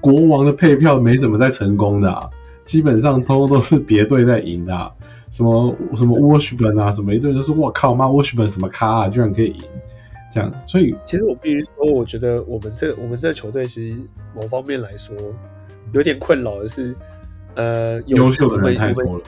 [0.00, 2.28] 国王的配票没怎么在成功的、啊，
[2.64, 4.90] 基本上通通都是别队在赢的、啊。
[5.30, 9.62] 什么什么 Washburn 啊，什么一堆人都说我靠妈 Washburn 什么咖啊，居然可以赢，
[10.32, 13.96] 这样，所以其实我必须说，我觉得我们这我们这个球队其实
[14.34, 15.14] 某方面来说
[15.92, 16.94] 有点困扰的是，
[17.54, 19.20] 呃，有优秀的人太多了。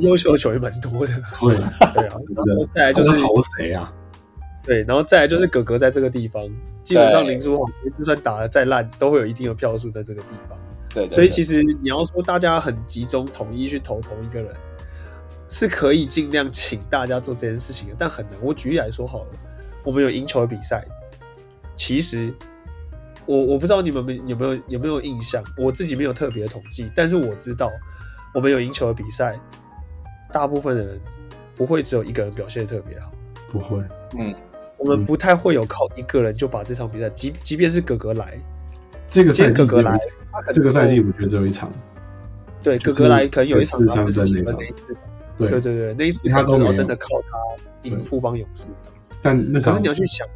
[0.00, 1.56] 优秀的球员蛮多的，对，
[1.94, 2.16] 对啊。
[2.74, 3.92] 再来就是这是投谁啊？
[4.64, 6.48] 对，然后再来就是哥哥在这个地方，
[6.82, 7.64] 基本上林书豪
[7.98, 10.58] 就算打的再烂，都会有一定的票数在这个地方。
[10.88, 14.54] 对对所以其实实你要说大家很集中统一去投同一个人，
[15.48, 18.36] 是可以尽量请大家做这件事情的，但很难。
[18.40, 19.30] 我举例来说好了，
[19.84, 20.86] 我们有赢球的比赛，
[21.74, 22.32] 其实
[23.26, 27.68] 我我不知道你们有没有有没有印象，我自己没有特别的统计，但是我知道
[28.32, 29.40] 我们有赢球的比赛，
[30.32, 31.00] 大部分的人
[31.56, 33.10] 不会只有一个人表现得特别好。
[33.50, 33.82] 不会，
[34.18, 34.34] 嗯，
[34.82, 38.36] 我们不太会有靠一个人就把这场比赛，即即便是哥哥来，
[39.08, 39.56] 这个今赛季
[40.52, 41.70] 这个赛季我觉得只有一场，
[42.62, 44.56] 对哥哥来，可能有一场四他四十三分那场。
[44.56, 44.96] 几分那一次，
[45.38, 45.50] 对。
[45.50, 46.64] 对对对，那一次他都没有。
[46.64, 49.10] 可能真的靠他赢富邦勇士这样子。
[49.12, 50.26] 可但那场是你要去想，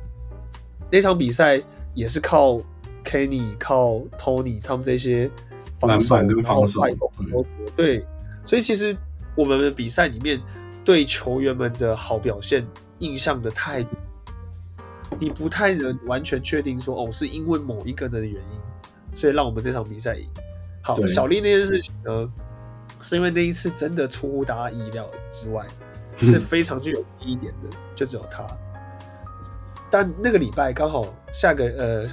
[0.93, 1.61] 那场比赛
[1.95, 2.61] 也是靠
[3.05, 5.29] Kenny、靠 Tony 他们这些
[5.81, 7.11] 防守，然后防守快攻
[7.75, 8.05] 对。
[8.45, 8.97] 所以其实
[9.35, 10.41] 我们的比赛里面
[10.85, 12.65] 对球员们的好表现
[13.01, 13.85] 印象的太，
[15.19, 20.27] 你不太能完全确定说哦，是因为某一个人的原因，所以让我们这场比赛赢。
[20.83, 22.31] 好，小丽那件事情呢，
[23.01, 25.67] 是因为那一次真的出乎大家意料之外，
[26.23, 28.47] 是非常具有记忆点的，就只有他。
[29.91, 32.09] 但那个礼拜刚好下个呃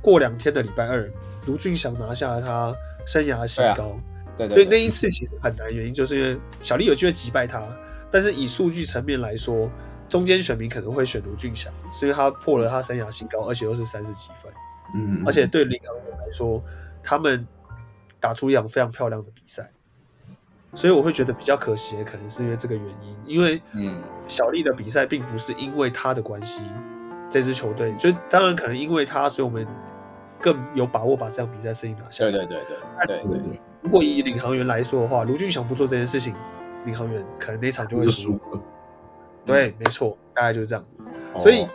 [0.00, 1.10] 过两天的礼拜二，
[1.46, 2.74] 卢俊祥拿下了他
[3.06, 3.98] 生涯新高，
[4.36, 7.62] 对对，所以那一次其实很难，原因就是因为小丽有机会击败他，
[8.10, 9.70] 但是以数据层面来说，
[10.12, 14.52] 中间选民可能会选卢俊祥，是因为他破了他生涯新高，而且又是三十几分，
[14.94, 16.62] 嗯，而且对领航员来说，
[17.02, 17.48] 他们
[18.20, 19.70] 打出一场非常漂亮的比赛，
[20.74, 24.02] 所以我会觉得比较可惜的，可能是因为这个原因，因为嗯。
[24.28, 26.60] 小丽的比赛并不是因为他的关系，
[27.30, 29.66] 这支球队就当然可能因为他，所以我们
[30.38, 32.24] 更有把握把这场比赛胜利拿下。
[32.24, 36.34] 对对对对对对对，如果以领航员来说的话，卢俊祥不做这件事情，
[36.84, 38.38] 领航员可能那场就会就输
[39.44, 40.96] 对，没错，大概就是这样子。
[41.34, 41.66] 哦所以，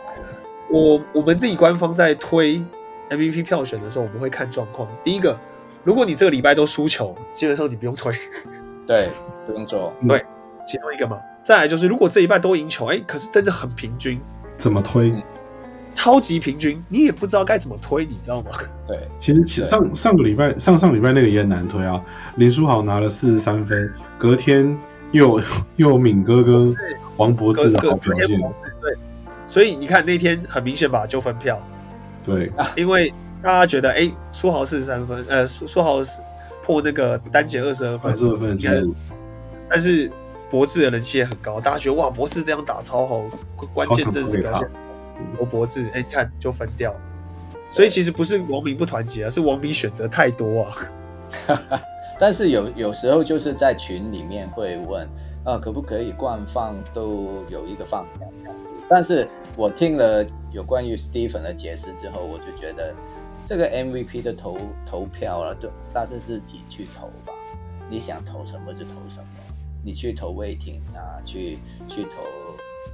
[0.70, 2.62] 我我们自己官方在推
[3.10, 4.88] MVP 票选的时候，我们会看状况。
[5.04, 5.38] 第一个，
[5.84, 8.14] 如果你这个礼拜都输球，基本上你不用推，
[8.86, 9.10] 对
[9.46, 10.24] 不用做，对，
[10.66, 11.18] 其中一个嘛。
[11.44, 14.20] 再来就是，如果这一拜都赢球，哎，可是真的很平均，
[14.58, 15.10] 怎么推？
[15.10, 15.24] 嗯
[15.94, 18.52] 超级平均，你也不知道该怎么推，你知道吗？
[18.88, 22.00] 对其实上上个礼拜上上礼拜那个也很难推啊。
[22.36, 24.78] 林书豪拿了四十三分，隔天
[25.12, 25.40] 又
[25.78, 26.76] 又有敏哥跟
[27.18, 28.28] 王博志的表现，
[28.82, 28.96] 对，
[29.48, 31.62] 所以你看那天很明显吧，就分票，
[32.24, 36.22] 对，因为大家觉得，哎，书豪四十三分，呃，书书豪是
[36.64, 38.58] 破那个单节二十二分，二十二分
[39.70, 40.10] 但是
[40.50, 43.22] 博智的人气也很高，大家觉得哇，博智这样打超好，
[43.74, 44.70] 关键正是表现
[45.38, 46.96] 罗博智，哎，你看就分掉。
[47.70, 50.78] 所以其实不是王明不团结啊，是王明选择太多啊。
[52.18, 55.08] 但是有有时候就是在群里面会问
[55.48, 58.74] 啊，可不可以官方都有一个方向这样子？
[58.90, 62.94] 但是我听了有关于 Stephen 的解释之后，我就觉得
[63.46, 67.32] 这个 MVP 的投投票啊，都大家自己去投吧。
[67.90, 69.28] 你想投什么就投什么，
[69.86, 72.18] 你去投魏挺啊，去去投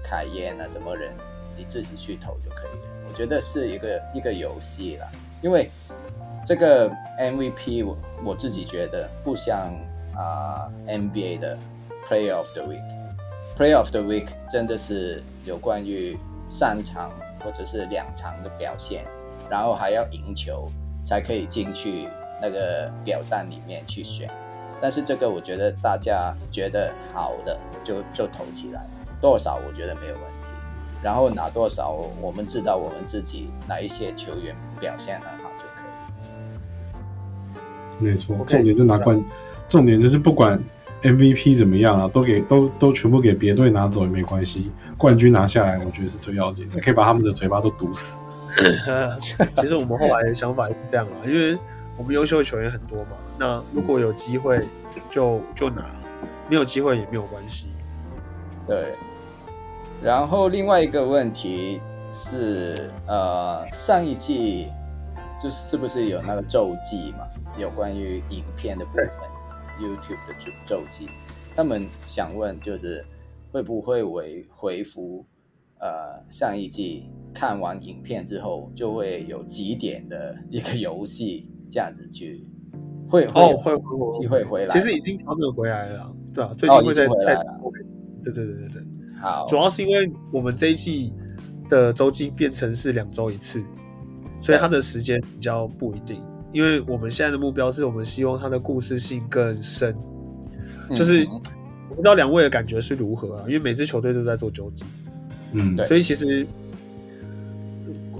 [0.03, 1.11] 凯燕啊，什么人
[1.57, 3.09] 你自己去投就可以了。
[3.09, 5.07] 我觉得是一个一个游戏啦，
[5.41, 5.71] 因为
[6.45, 6.87] 这个
[7.19, 9.73] MVP 我我自己觉得不像
[10.15, 11.57] 啊、NBA 的
[12.07, 16.17] Player of the Week，Player of the Week 真的是有关于
[16.49, 19.05] 三场或者是两场的表现，
[19.49, 20.69] 然后还要赢球
[21.03, 22.07] 才可以进去
[22.41, 24.29] 那个表单里面去选。
[24.81, 28.85] 但是这个我觉得大家觉得好的就就投起来，
[29.21, 30.49] 多少我觉得没有问题。
[31.01, 35.81] 然后拿多少，我们知道我们自己哪一些球员表现很好就可
[37.99, 38.05] 以。
[38.05, 38.35] 没错。
[38.45, 39.23] 重点就拿冠，
[39.67, 40.61] 重点就是不管
[41.03, 48.17] MVP 怎么样啊，都给都都全部给别队拿走也没关系，冠军拿下来，我觉得是最要紧的，可以把他们的嘴巴都堵死。
[49.19, 51.57] 其实我们后来的想法也是这样啊，因为
[51.97, 54.65] 我们优秀的球员很多嘛，那如果有机会
[55.09, 55.85] 就就拿，
[56.49, 57.67] 没有机会也没有关系。
[58.67, 58.93] 对，
[60.01, 64.67] 然后另外一个问题是，呃，上一季
[65.41, 67.25] 就是不是有那个咒记嘛？
[67.57, 69.09] 有关于影片的部分
[69.79, 71.07] ，YouTube 的周周记，
[71.55, 73.03] 他们想问就是
[73.51, 75.25] 会不会回回复
[75.79, 82.45] 呃上一季看完影片之后就会有几点的一个游戏这样子去
[83.09, 87.61] 会会会会机会回来，其实已经调整回来了，对啊，最哦近会再回来了，
[88.23, 88.81] 对对对对对，
[89.21, 91.13] 好主要是因为我们这一季
[91.69, 93.63] 的周期变成是两周一次，
[94.41, 96.23] 所以它的时间比较不一定。
[96.53, 99.93] 因为我们现在的目标是我们希望它的故事性更深，
[100.95, 101.25] 就是
[101.89, 103.43] 不知道两位的感觉是如何啊？
[103.47, 104.85] 因为每支球队都在做周记，
[105.53, 106.45] 嗯，对所以其实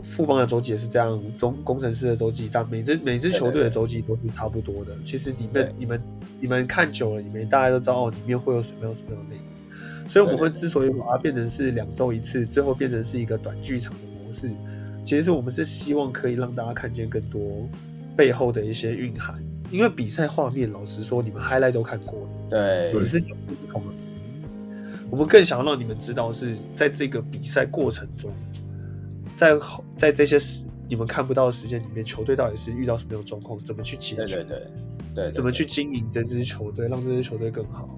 [0.02, 4.98] 富邦的周记也是这样，中工程师的周记，但每支每支球队的周记都是差不多的。
[5.00, 6.02] 其实你们你们
[6.42, 9.46] 你们看久了，你们大家都知道哦，里面会有什么样什么样的内容。
[10.08, 14.52] 所以我们会之所以把它变成是两周一次，最后变成是一个短剧场的模式，
[15.02, 17.68] 其实我们是希望可以让大家看见更多
[18.16, 19.44] 背后的一些蕴含。
[19.72, 22.28] 因为比赛画面，老实说，你们 highlight 都看过了。
[22.50, 23.94] 对只是角度不同了。
[25.10, 28.32] 我们更想要让你们知道，是在这个比赛过程中，
[29.36, 34.68] 在后在这些时你们看不到的时间里面，球队到底是遇到什么样的状况，怎么去解决，对对对
[35.16, 37.90] 对，怎么去经营这支球队，让这支球队更好。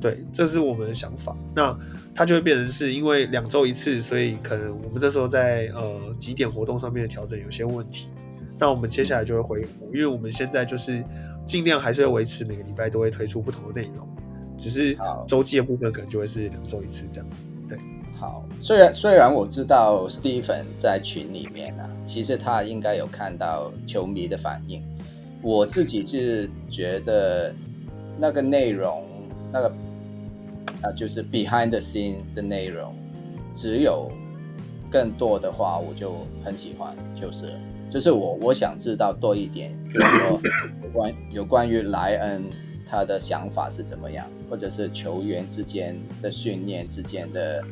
[0.00, 1.36] 对，这是我们的想法。
[1.54, 1.78] 那
[2.14, 8.08] 它就会变成是因为两周一次，所以可能我们那时候在呃几点活动上面的调整有些问题。
[8.60, 11.02] 那我们接下来就会恢复，因为我们现在就是
[11.46, 14.06] 尽量还是会维持每个礼拜都会推出不同的内容，
[14.58, 17.48] 只是好周记的部分可能就会是两周一次这样子。
[17.66, 17.78] 对，
[18.18, 24.82] 好，虽然虽然我知道 Stephen 在群里面啊，其实他应该有看到球迷的反应。
[25.42, 27.54] 我自己是觉得
[28.18, 29.02] 那个内容，
[29.50, 29.72] 那个
[30.82, 32.94] 啊，就是 behind the scene 的内容，
[33.54, 34.12] 只有
[34.90, 37.54] 更多的话，我就很喜欢，就是
[37.90, 40.40] 就是我我想知道多一点，比如说
[40.82, 42.44] 有关有关于莱恩
[42.86, 47.62] 他的想法是怎么样，或者是球员之间的训练之间的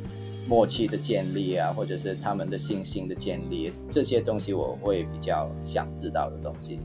[0.49, 6.81] 默契的建立啊，或者是他们的信心的建立，这些东西我会比较想知道的东西。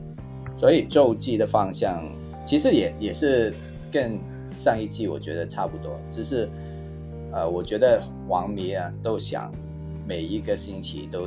[0.56, 2.00] 所以周记的方向
[2.46, 3.52] 其实也也是
[3.90, 4.16] 跟
[4.52, 6.48] 上一季我觉得差不多，只是
[7.32, 9.50] 呃，我觉得王迷啊都想
[10.06, 11.26] 每一个星期都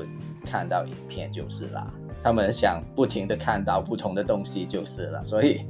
[0.50, 1.93] 看到影片就是啦，
[2.24, 5.62] 他们想不停的看到不同的东西就是了，所以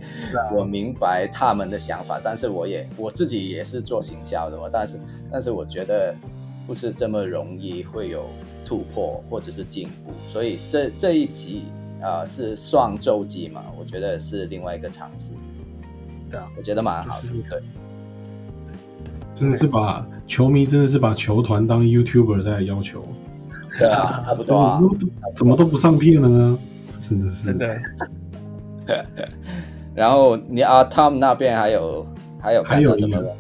[0.55, 4.99] 我明白他们的想法，但是我也我自己也是做行销的嘛，但是
[5.31, 6.15] 但是我觉得
[6.67, 8.27] 不是这么容易会有
[8.63, 11.63] 突破或者是进步，所以这这一集
[11.99, 15.33] 啊、呃是双周记嘛，我觉得是另外一个尝试，
[16.29, 17.61] 对啊，我觉得蛮好的。
[19.33, 23.03] 真的是把球迷真的是把球团当 YouTuber 在要求，
[23.79, 24.83] 对啊，差不多啊怎。
[24.83, 26.59] 么都怎么都不上片了呢？
[27.07, 27.81] 真的是真的。
[29.93, 32.05] 然后你啊，Tom 那边还有
[32.39, 33.35] 还有还有一个？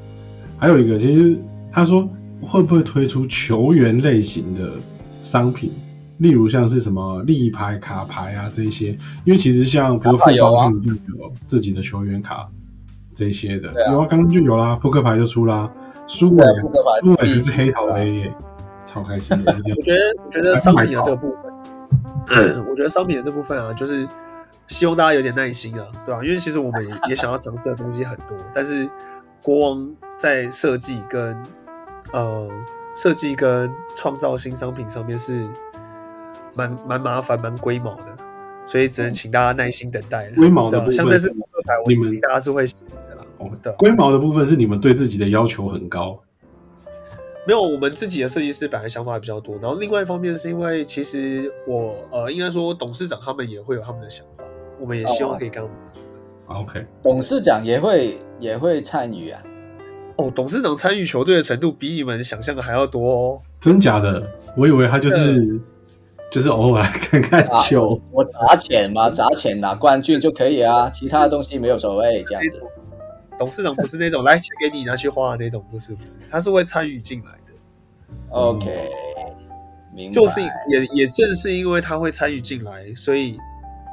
[0.57, 1.37] 还有一个，其实
[1.71, 2.07] 他说
[2.41, 4.71] 会不会推出球员类型的
[5.21, 5.71] 商品，
[6.17, 12.47] 例如像是什么立牌、卡牌啊这一些，因为其实像比如说富卡牌有啊邦他们就有自己的球员卡
[13.13, 15.71] 这一些的，啊有啊，刚刚就有啦，扑克牌就出啦，
[16.07, 18.33] 苏伟对啊扑克牌苏伟第一集是黑桃 A 耶，
[18.97, 24.07] 超开心我觉得，我觉得商品的这个部分， 我觉得商品的这部分啊，就是
[24.67, 28.89] 希望大家有点耐心啊，对吧、因为其实我们也也想要尝试的东西很多，但是
[29.41, 31.37] 国王在设计跟
[32.11, 32.49] 呃
[32.95, 35.47] 设计跟创造新商品上面是
[36.55, 38.17] 蛮蛮麻烦、蛮龟毛的，
[38.65, 40.35] 所以只能请大家耐心等待了。
[40.35, 43.21] 龟毛的部分像这次扑克牌，我你们大家是会喜欢的啦。
[43.37, 46.19] 哦对啊龟毛的部分是你们对自己的要求很高，
[47.47, 54.43] 没有，我们自己的设计师本来想法比较多，然后另外一方面是因为其实我呃，应该说董事长他们也会有他们的想法，
[54.77, 55.77] 我们也希望可以跟他们。
[56.47, 59.41] 啊 OK，董事长也会也会参与啊。
[60.17, 63.41] 哦，董事长参与球队的程度比你们想象的还要多哦。
[63.61, 64.29] 真假的？
[64.57, 65.57] 我以为他就是
[66.29, 72.61] 就是偶尔来看看啊球，我砸钱嘛，砸钱拿冠军就可以啊，其他的东西没有所谓，这样子。
[73.37, 77.53] 董事长不是那种来钱给你拿去花的那种，不是不是，他是会参与进来的。
[78.29, 78.89] OK，
[79.93, 80.11] 明白。
[80.11, 83.37] 就是也也正是因为他会参与进来，所以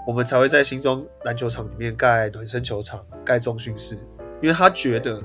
[0.07, 3.97] 我们才会在新庄篮球场里面盖暖身球场、盖重训室，
[4.43, 5.23] 因为他觉得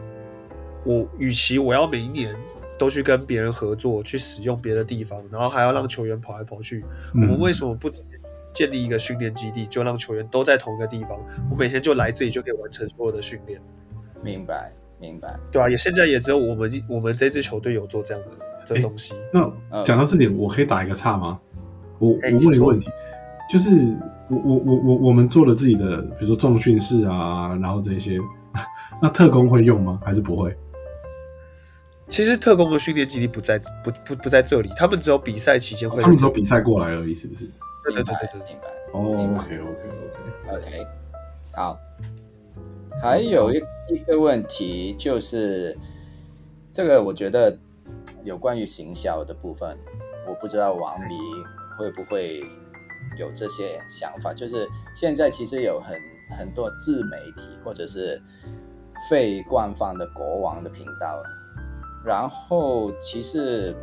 [0.85, 2.35] 我与其我要每一年
[2.77, 8.07] 都去跟别人合作，去使用别的地方，然后还要让球员跑来跑去，我们嗯为什么不直接
[8.53, 11.19] 建立一个训练基地，就让球员都在同一个地方，
[11.51, 13.61] 我每天就来这里就可以完成所有的训练，
[14.21, 15.35] 明白明白。
[15.51, 18.29] 对啊，也现在也只有我们我们这支球队有做这样的
[18.65, 19.15] 这东西。
[19.31, 21.39] 那讲到这里，我可以打一个岔吗？
[21.99, 22.89] 我哎我问一个问题，
[23.51, 23.69] 就是
[24.29, 28.17] 我我我我我们做了自己的，比如说重训室啊，然后这些，
[29.01, 29.99] 那特工会用吗？
[30.05, 30.55] 还是不会？
[32.07, 36.01] 其实特工的训练基地不在不不不在这里，他们只有比赛期间会。
[36.01, 37.45] 他们只有比赛过来而已，是不是？
[37.83, 38.39] 对对对对对。
[38.47, 38.67] 明白。
[38.91, 39.69] 哦明白，OK OK
[40.47, 40.87] OK，OK，
[41.51, 41.77] 好，
[43.01, 43.61] 还有一
[43.93, 45.77] 一个问题就是，
[46.71, 47.57] 这个我觉得
[48.23, 49.77] 有关于行销的部分，
[50.27, 51.15] 我不知道王迷
[51.77, 52.41] 会不会
[53.17, 54.33] 有这些想法。
[54.33, 55.97] 就是现在其实有很
[56.37, 58.21] 很多自媒体或者是
[59.09, 61.23] 非官方的国王的频道，
[62.05, 63.73] 然后其实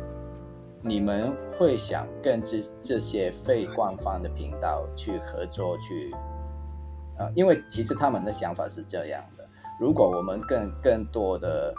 [0.83, 6.15] 你们会想跟这这些非官方的频道去合作去，
[7.17, 9.47] 呃，因为其实他们的想法是这样的：
[9.79, 11.73] 如果我们更更多的，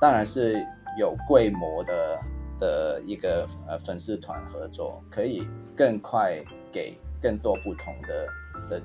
[0.00, 0.64] 当然是
[0.98, 2.18] 有规模的
[2.58, 6.38] 的一个呃粉丝团合作，可以更快
[6.72, 8.26] 给更多不同的
[8.68, 8.82] 的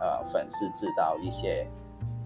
[0.00, 1.66] 呃粉丝知道一些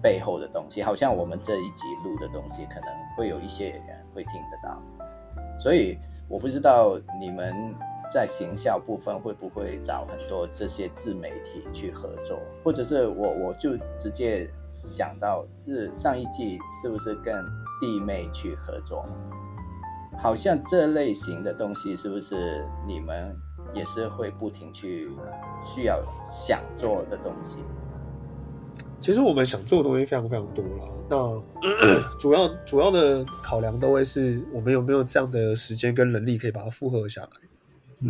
[0.01, 4.81] 背后的东西，好像我们这一集录的东西，可能会有一些人会听得到，
[5.59, 5.97] 所以。
[6.31, 7.75] 我不知道你们
[8.11, 17.33] 在行销部分会不会找很多这些自媒体去合作，或者是我我就直接想到是上一季是不是跟
[17.79, 19.05] 弟妹去合作？
[20.19, 23.33] 好像这类型的东西是不是你们
[23.73, 25.09] 也是会不停去
[25.63, 27.59] 需要想做的东西？
[28.99, 31.41] 其实我们想做的东西非常非常多了，那
[32.19, 37.29] 主要主要的考量都会是我们有没有这样的时间跟能力可以把它复合下来。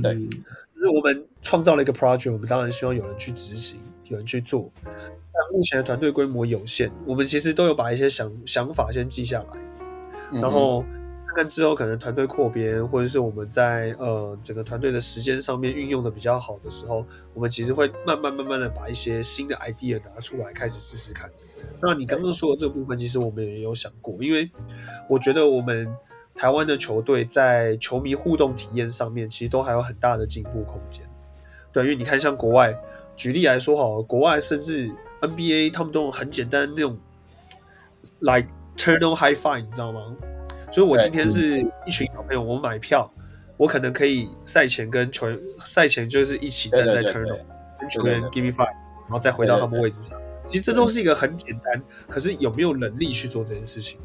[0.01, 4.71] 对，就是我们创造了一个 project，我们当然希望有人去执行，有人去做。
[4.83, 10.85] 但目前的团队规模有限，我们其实都有把一些想想法先记下来，然后。
[11.33, 21.31] 看看之后可能团队扩编，或者是我们在呃整个团队的时间上面运用的比较好的时候，我们其实会慢慢慢慢的把一些新的 idea 拿出来开始试试看。
[21.81, 24.51] 那你刚刚说的这个部分，其实我们也有想过，因为
[25.07, 25.87] 我觉得我们
[26.35, 31.03] 台湾的球队在球迷互动体验上面，其实都还有很大的进步空间。
[31.71, 32.75] 对，因为你看像国外，
[33.15, 36.97] 举例来说哈，国外甚至 NBA 他们都有很简单那种
[38.19, 40.15] like turn on high five，你知道吗？
[40.71, 43.11] 所以我今天是一群小朋友，我买票，
[43.57, 47.39] 我可能可以赛前跟球员赛前就是一起站在 turn on，
[47.79, 48.73] 跟球员 give me five，
[49.03, 50.19] 然后再回到他们位置上。
[50.45, 53.99] 其实这都是一个很简单，可是有没有能力去做这件事情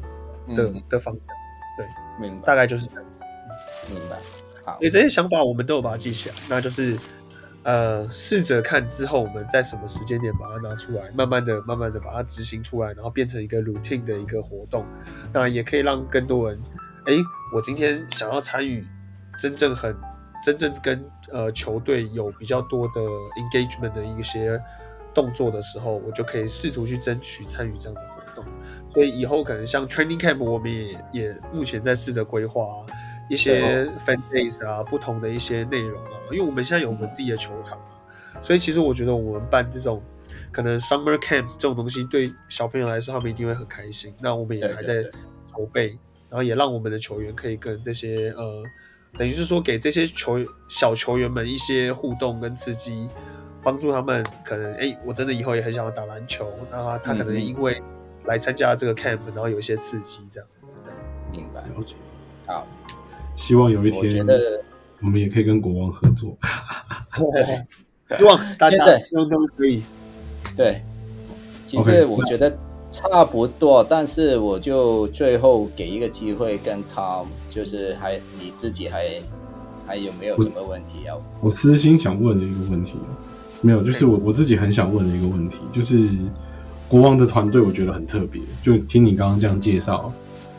[0.55, 1.35] 的的方向？
[1.77, 1.87] 对，
[2.19, 3.19] 明白，大概就是这样子。
[3.93, 4.17] 明白。
[4.65, 6.97] 好，所以这些想法我们都有把它记起来，那就是。
[7.63, 14.85] 呃，试着看之后，我们在什么时间点把它拿出来，慢慢的、慢慢的把它执行出来，然后变成一个 routine 的一个活动。
[15.33, 16.57] 当然，也可以让更多人，
[17.07, 17.13] 哎，
[17.53, 18.87] 我今天想要参与
[19.37, 19.93] 真正很、
[20.45, 23.01] 真正跟呃球队有比较多的
[23.35, 24.57] engagement 的一些
[25.13, 28.01] 动作的时候，我就可以试图去争取参与这样的。
[28.97, 32.83] 所以以后可能像 training camp，我们也也目前在试着规划。
[33.29, 37.85] 一些 fan days 啊，不同的一些内容啊，因为我们现在有我们自己的球场嘛，
[38.39, 40.01] 所以其实我觉得我们办这种
[40.49, 44.15] 可能 summer camp 这种东西，对小朋友来说，他们一定会很开心。
[44.21, 45.03] 那我们也还在
[45.45, 45.89] 筹备，
[46.29, 48.63] 然后也让我们的球员可以跟这些呃，
[49.17, 50.39] 等于是说给这些球
[50.69, 53.09] 小球员们一些互动跟刺激，
[53.61, 57.77] 帮助他们可能哎，我真的以后也很想要打篮球，那他可能因为
[58.27, 60.67] 来参加这个 camp，然后有一些刺激这样子。
[61.31, 61.95] 明白，了解，
[62.45, 62.67] 好。
[63.35, 64.25] 希望有一天，
[65.01, 66.37] 我们也可以跟国王合作。
[68.17, 69.83] 希望大家希望都可以。
[70.55, 70.81] 对，
[71.65, 72.57] 其实我觉得
[72.89, 79.21] 差不多，但是我就最后给一个机会跟 Tom，就是还你自己还
[79.85, 81.21] 还有没有什么问题要？
[81.41, 82.95] 我私心想问的一个问题，
[83.61, 86.09] 没有，就是我我自己很想问的一个问题，就是
[86.87, 90.11] 国王的团队我觉得很特别，就听你刚刚这样介绍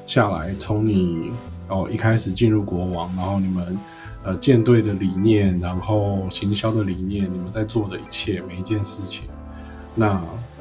[0.06, 1.30] 下来，从你。
[1.70, 3.78] 哦，一开始进入国王，然后你们
[4.24, 9.24] 呃舰队的理念，然后行销的理念，你们在做的一切每一件事情，
[9.94, 10.18] 那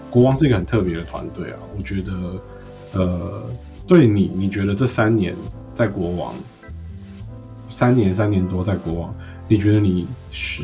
[0.10, 1.58] 国王是一个很特别的团队啊。
[1.78, 2.42] 我觉得，
[3.00, 3.50] 呃，
[3.88, 5.34] 对你，你觉得这三年
[5.74, 6.34] 在国王，
[7.70, 9.16] 三年三年多在国王，
[9.48, 10.64] 你觉得你学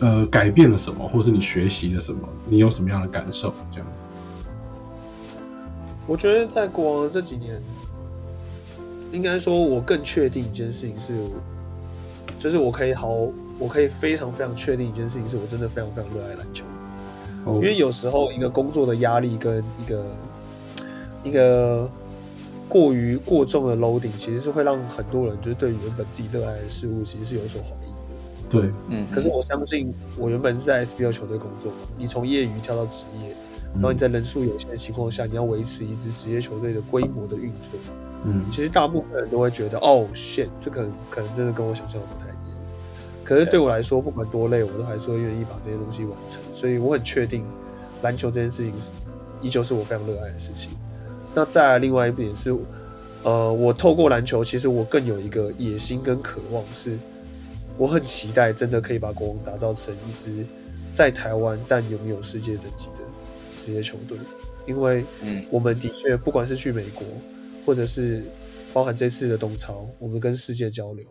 [0.00, 2.28] 呃改变了什么，或是你学习了什么？
[2.46, 3.54] 你有什么样的感受？
[3.72, 3.86] 这样？
[6.06, 7.60] 我觉得在国王这几年。
[9.12, 11.12] 应该说，我更确定一件事情是，
[12.38, 13.10] 就是我可以好，
[13.58, 16.64] 我可以非常非常确定一件事情是我真的非常非常热爱篮球。
[17.56, 20.04] 因为有时候一个工作的压力跟一个
[21.22, 21.86] 一个
[22.70, 28.48] 过于过重的 loading，其实是会让很多人就是对于原本自己热爱的事物，其实是有所怀疑的。
[28.48, 29.04] 对，嗯。
[29.12, 33.36] 可是我相信，我原本是在 SBL 球队工作，你从业余跳到职业，
[33.74, 37.72] 然后你在人数有限的情况下，你要维持一支职业球队的规模的运作。
[38.24, 42.58] 嗯，其实大部分人都会觉得，哦，shit，这可能可能真的跟我想象的不太一样。
[43.24, 46.40] 可是对我来说，不管多累，我都还是会愿意把这些东西完成。
[46.52, 47.44] 所以我很确定，
[48.02, 48.90] 篮球这件事情是
[49.40, 50.70] 依旧是我非常热爱的事情。
[51.34, 52.54] 那再来另外一点是，
[53.22, 56.98] 呃，我透过篮球，其实我更有一个野心跟渴望，是
[57.78, 60.44] 我很期待真的可以把国王打造成一支
[60.92, 63.01] 在台湾但拥有世界等级的
[63.62, 64.18] 职业球队。
[64.66, 67.06] 因为，嗯，我们的确不管是去美国。
[67.64, 68.24] 或者是
[68.74, 71.06] 包含这次的东超，我们跟世界交流，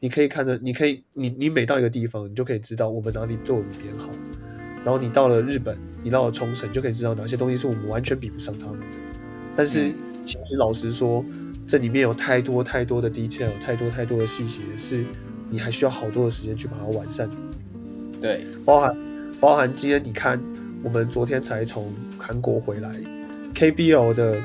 [0.00, 4.10] 你可以看着，你可以，你你每到一个地方，你就可以知道我们哪里做的比别人好。
[4.84, 8.86] 然后你到了日本，你到了冲绳，就可以知道哪些东西是我们完全比不上他们的。
[9.56, 9.90] 但是
[10.26, 11.24] 其实老实说，
[11.66, 15.06] 这里面有太多太多的 detail，太多太多的细节，是
[15.48, 17.30] 你还需要好多的时间去把它完善。
[18.20, 18.94] 对，包含
[19.40, 20.38] 包含今天你看，
[20.82, 22.94] 我们昨天才从韩国回来
[23.54, 24.36] ，KBL 的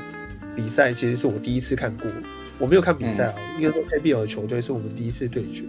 [0.56, 2.10] 比赛其实是我第一次看过。
[2.58, 5.64] 我没有看比赛啊，应该说 KBL 的球队是我们第一次对决。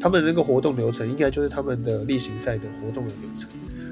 [0.00, 3.48] 他们那个活动流程应该就是他们的例行赛的活动的流程，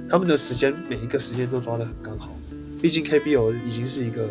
[0.09, 2.37] 他们的时间每一个时间都抓得很刚好。
[2.83, 4.29] 毕竟 KBL 已经是一个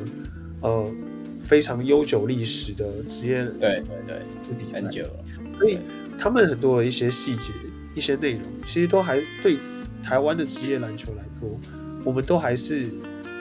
[0.62, 0.92] 呃
[1.40, 4.18] 非常悠久历史的职业对对
[4.48, 5.12] 对比赛，很久了，
[5.58, 5.80] 所以
[6.18, 7.54] 他们很多的一些细节、
[7.96, 9.58] 一些内容，其实都还对
[10.04, 11.50] 台湾的职业篮球来说，
[12.04, 12.88] 我们都还是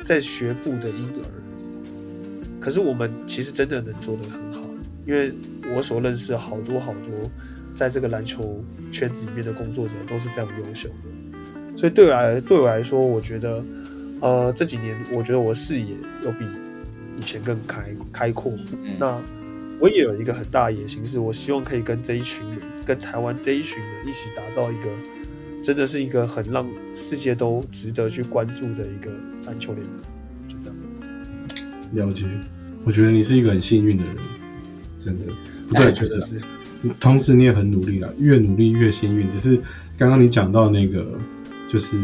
[0.03, 1.25] 在学步的婴儿。
[2.61, 4.61] 可是我们其实真的能做得很好，
[5.07, 5.33] 因为
[5.75, 7.31] 我所认识好多好多
[7.73, 13.65] 在这个篮球圈子里面的工作者都是非常优秀的，所以对我来对我来说，我觉得，
[14.21, 15.95] 呃，这几年我觉得我视野
[16.25, 16.45] 有比
[17.17, 18.53] 以前更开开阔。
[18.99, 19.23] 那
[19.81, 24.89] 我也有一个很大的野心，是我希望可以跟这一群人，跟台湾这一群人一起打造一个，
[25.63, 29.11] 真的是一个很让世界都值得去关注的一个
[29.47, 29.97] 篮球联盟。
[30.49, 30.77] 就这样。
[31.93, 32.25] 了解。
[32.85, 34.17] 我觉得你是一个很幸运的人，
[34.99, 35.25] 真的
[35.69, 36.41] 不对，就是，
[36.99, 39.29] 同时你也很努力了，越努力越幸运。
[39.29, 39.61] 只是
[39.99, 41.19] 刚刚你讲到那个，
[41.69, 41.99] 就是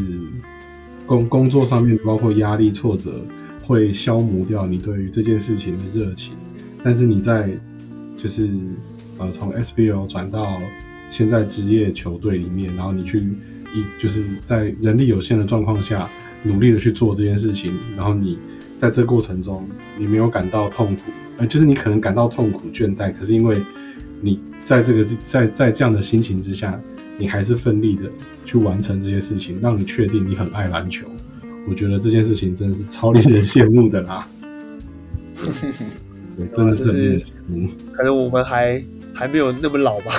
[1.07, 3.25] 工工作上面包括压力、挫折，
[3.63, 6.35] 会消磨掉你对于这件事情的热情。
[6.83, 7.59] 但是你在
[8.17, 8.51] 就是
[9.17, 10.61] 呃从 SBL 转到
[11.15, 13.21] 现在职业球队里面，然后你去
[13.73, 16.09] 一就是在人力有限的状况下，
[16.43, 18.39] 努力的去做这件事情，然后你。
[18.77, 21.03] 在这过程中，你没有感到痛苦，
[21.39, 23.63] 呃，就是你可能感到痛苦、倦怠，可是因为
[24.21, 26.79] 你在这个在在这样的心情之下，
[27.17, 28.11] 你还是奋力的
[28.45, 31.07] 去完成这些事情，让你确定你很爱篮球。
[31.67, 34.29] 我觉得这件事情真的是超令人羡慕的啦。
[36.37, 37.69] 对，真的是很令人羡慕。
[37.93, 38.83] 可能我们还。
[39.17, 40.11] 还没有那么老吧？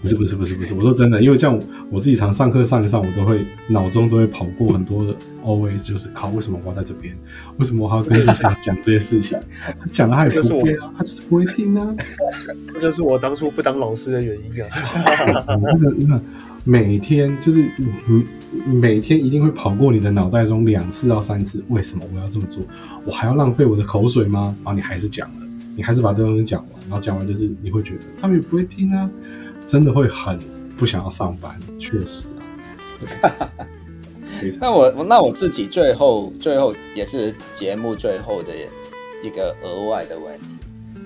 [0.00, 1.60] 不是不是不是不是，我说真的，因为像
[1.90, 5.14] 我自己常上课上一上，我都会脑中都会跑过很多的
[5.44, 7.14] always，就是靠为什么我要在这边？
[7.58, 9.38] 为什么我还要跟你讲讲这些事情？
[9.78, 11.94] 他讲的他也不会啊，他就是不会听啊。
[12.72, 14.68] 这就是我当初不当老师的原因啊。
[15.60, 16.18] 那个那
[16.68, 17.70] 每天就是
[18.66, 22.60] 每天一定会跑过你的脑袋中两次到三次，为什么我要这么做？
[23.04, 24.52] 我还要浪费我的口水吗？
[24.64, 25.46] 然后你还是讲了。
[25.76, 29.08] 你还是把这东西讲完，然后讲完就是你会觉得他们也不会听啊，
[29.64, 30.36] 真的会很
[30.76, 32.26] 不想要上班，确实
[33.22, 33.30] 啊。
[34.58, 38.52] 那我那我自己最后最后也是节目最后的
[39.22, 40.48] 一个额外的问题，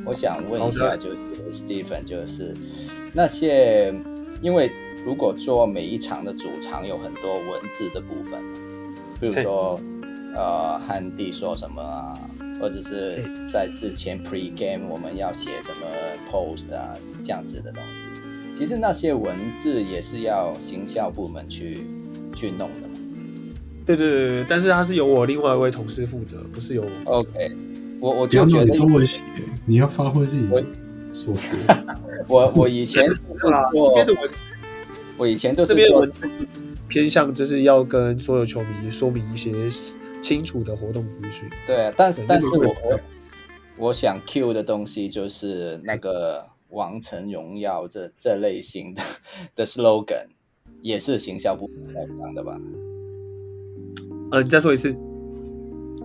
[0.07, 1.17] 我想问一下，就是
[1.53, 2.55] Stephen，就是
[3.13, 3.93] 那些
[4.41, 4.71] 因为
[5.05, 8.41] 如果做每一场的主场有很多文字的部分，
[9.21, 9.79] 比如说
[10.35, 12.19] 呃汉帝说什么啊。
[12.61, 15.87] 或者是在之前 pre game 我们要写什么
[16.31, 16.95] post 啊
[17.25, 18.03] 这样子的东西，
[18.55, 21.87] 其实那些文字也是要行销部门去
[22.37, 22.95] 去弄的嘛。
[23.87, 27.13] 对对对对，但是他是由我另外一位同事负责，不是由我。
[27.13, 27.57] OK，
[27.99, 29.23] 我我就觉得中文写，
[29.65, 30.47] 你要发挥自己
[31.15, 31.57] 所学。
[32.29, 33.51] 我我以前 是做
[35.21, 36.29] 我以前都是这边文字
[36.89, 39.53] 偏向就是要跟所有球迷说明一些。
[40.21, 43.01] 清楚的活动资讯，对，但是但是我我
[43.79, 49.01] 我想 Q 的东西就是那个王城荣耀这这类型的
[49.57, 50.27] 的 slogan，
[50.83, 52.61] 也是行销部在讲的吧？
[54.33, 54.95] 呃，你再说一次，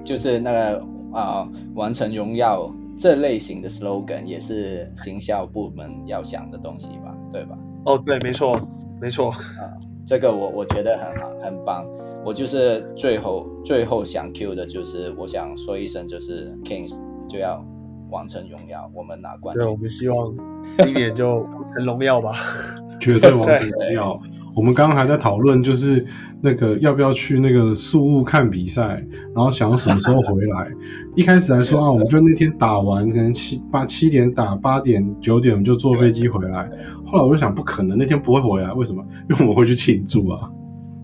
[0.05, 7.13] 就是那个啊，王城荣耀这类型的 slogan 也是行销部门要想的东西吧？
[7.29, 7.57] 对吧？
[7.85, 8.59] 哦，对，没错，
[8.99, 9.69] 没错，啊，
[10.05, 11.85] 这个我我觉得很好，很棒。
[12.25, 16.97] 我就是最后最后想 Q 的，就是我想说一声，就是 Kings
[17.29, 17.63] 就要
[18.09, 19.61] 完成荣耀，我们拿冠军。
[19.61, 20.35] 对，我们希望
[20.79, 22.31] 今年就完成荣耀吧，
[22.99, 24.19] 绝对完成荣耀。
[24.55, 26.03] 我们刚刚还在讨论，就是
[26.41, 29.05] 那个要不要去那个宿务看比赛，
[29.35, 30.71] 然后想要什么时候回来。
[31.13, 36.69] 一开始来说啊，我们就那天打完，可能七八七点打，八点九点我们就坐飞机回来。
[37.15, 39.01] 后来我就想，不可能，那天不会回来，为什么？
[39.29, 40.49] 因为我们会去庆祝啊。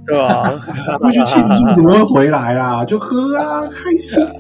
[0.03, 0.43] 对吧？
[0.99, 2.83] 会去庆祝，怎么会回来啦？
[2.83, 4.33] 就喝啊，开心啊！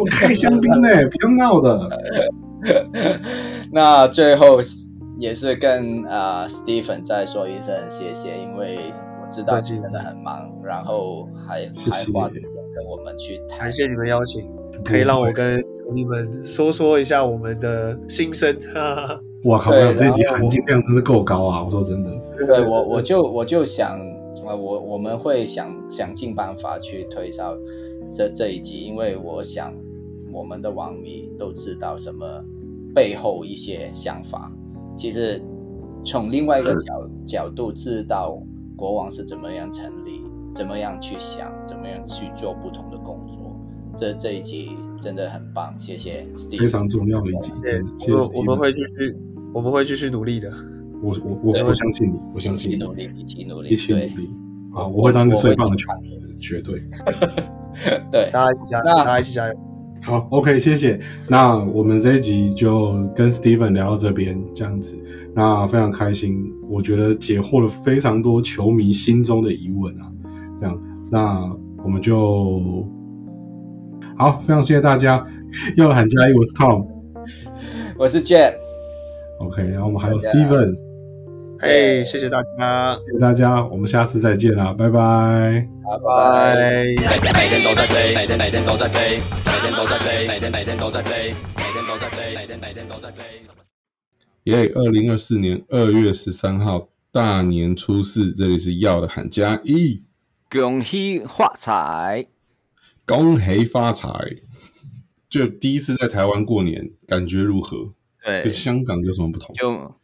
[0.00, 1.88] 我开香槟呢，不要闹的。
[3.70, 4.58] 那最后
[5.20, 8.78] 也是跟啊，Stephen 再说一声谢谢，因为
[9.22, 13.58] 我知道你真的很忙，然后还还花时间跟我们去谈。
[13.58, 14.50] 感谢你们邀请，
[14.82, 15.62] 可以让我跟
[15.92, 18.56] 你们说说一下我们的心声。
[19.44, 19.72] 哇靠！
[19.72, 21.62] 这一集含金量真是够高啊！
[21.62, 22.10] 我说真的，
[22.46, 24.00] 对我我就我就想，
[24.46, 27.54] 啊，我我们会想想尽办法去推销
[28.08, 29.74] 这这一集，因为我想
[30.32, 32.26] 我们的网迷都知道什么
[32.94, 34.50] 背后一些想法。
[34.96, 35.38] 其实
[36.02, 38.42] 从另外一个角角度知道
[38.74, 40.22] 国王是怎么样成立，
[40.54, 42.82] 怎么样去想，怎么样去做不同。
[43.96, 44.70] 这这一集
[45.00, 46.58] 真的很棒，谢谢 Steve。
[46.60, 49.16] 非常重要的一集，对真的，谢谢我们我们 Steven 会继续，
[49.52, 50.52] 我们会继续努力的。
[51.02, 54.30] 我我我我相信你，我相信你，起努力，一起努力，一起努力。
[54.74, 56.82] 啊，我会当一个最棒的球我会看员，绝对。
[58.10, 59.54] 对，大家一起加油，大家一起加油。
[60.02, 61.00] 好，OK，谢谢。
[61.28, 64.98] 那我们这一集就跟 Steven 聊到这边，这样子，
[65.34, 70.12] 那非常开心，我觉得解惑了非常多球迷心中的疑问啊。
[70.60, 70.78] 这样，
[71.10, 72.86] 那我们就
[74.16, 75.26] 好，非常谢谢大家。
[75.76, 76.86] 又喊加一，我是 Tom。
[77.98, 78.54] 我是 Jet。
[79.40, 80.70] OK，然后我们还有 Steven，
[81.58, 85.68] 嘿，谢谢大家，谢谢大家，我们下次再见啦，拜拜拜。
[86.06, 86.54] 拜。
[86.94, 93.24] 每天都在飞，每天每天都在飞，每天都在飞，每天每天都在飞，每天都在飞，每天每天都在飞。
[94.44, 94.70] 耶！
[94.76, 100.02] 二零二四年二月十三号大年初四，这里是要的喊加一，
[100.50, 102.26] 恭喜发财！
[103.06, 104.08] 恭喜发财！
[105.28, 107.92] 就第一次在台湾过年，感觉如何？
[108.22, 109.54] 对跟，香港有什么不同？
[109.54, 110.00] 就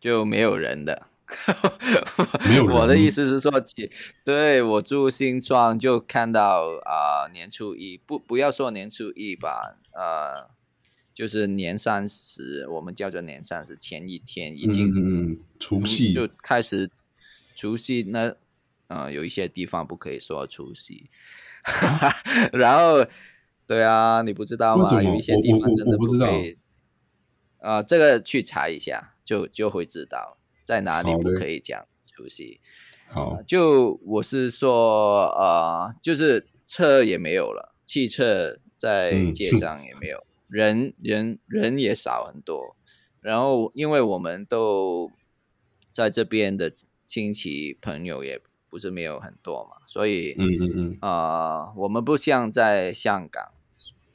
[0.00, 1.06] 就没有人的。
[2.48, 3.52] 没有人我的意思是说，
[4.24, 10.50] 对我住新庄就看到啊、年初一不不要说年初一吧，呃，
[11.14, 14.96] 就是年三十，我们叫做年三十前一天已嗯经嗯
[15.30, 16.90] 嗯，除夕就开始
[17.54, 18.34] 除夕那
[18.88, 21.08] 呃有一些地方不可以说除夕，
[22.52, 23.04] 然后
[23.66, 25.02] 对啊，你不知道吗？
[25.02, 26.58] 有一些地方真的我不知道可以。
[27.58, 32.60] 啊、这个去查一下，就就会知道在哪里不可以讲除夕。
[33.08, 42.76] 好呃就我是说，呃，就是车也没有了，汽车在嗯街上也没有，人人人也少很多。
[43.20, 45.10] 然后，因为我们都
[45.92, 46.72] 在这边的
[47.04, 48.40] 亲戚朋友也
[48.70, 53.52] 不是没有很多嘛，所以，嗯嗯嗯，呃，我们不像在香港，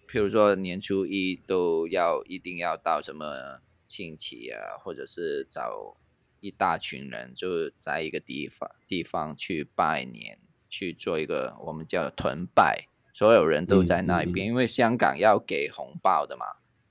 [0.09, 5.97] 譬如说年初一都要一定要到什么亲戚啊，或者是找
[6.39, 10.39] 一大群人，就在一个地方地方去拜年，
[10.69, 16.45] 去做一个我们叫团拜，所有人都在那一边，因为香港要给红包的嘛，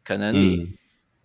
[0.05, 0.77] 可能你嗯。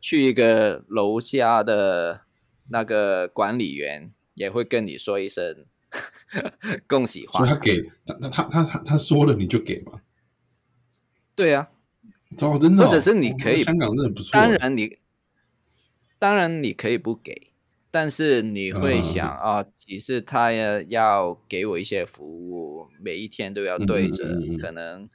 [0.01, 2.21] 去一个楼下的
[2.69, 5.65] 那个管理员也会跟你说一声
[6.87, 10.01] 恭喜所以他给他他他他他他说了你就给嘛？
[11.35, 11.69] 对啊。
[12.41, 14.99] 哦，真的哦，或者是你可以哦香港真的不错，当然你，
[16.19, 17.51] 当然你可以不给，
[17.89, 25.09] 但是你会嗯想啊、其实他要要给我一些服务，每一天都要对着，可能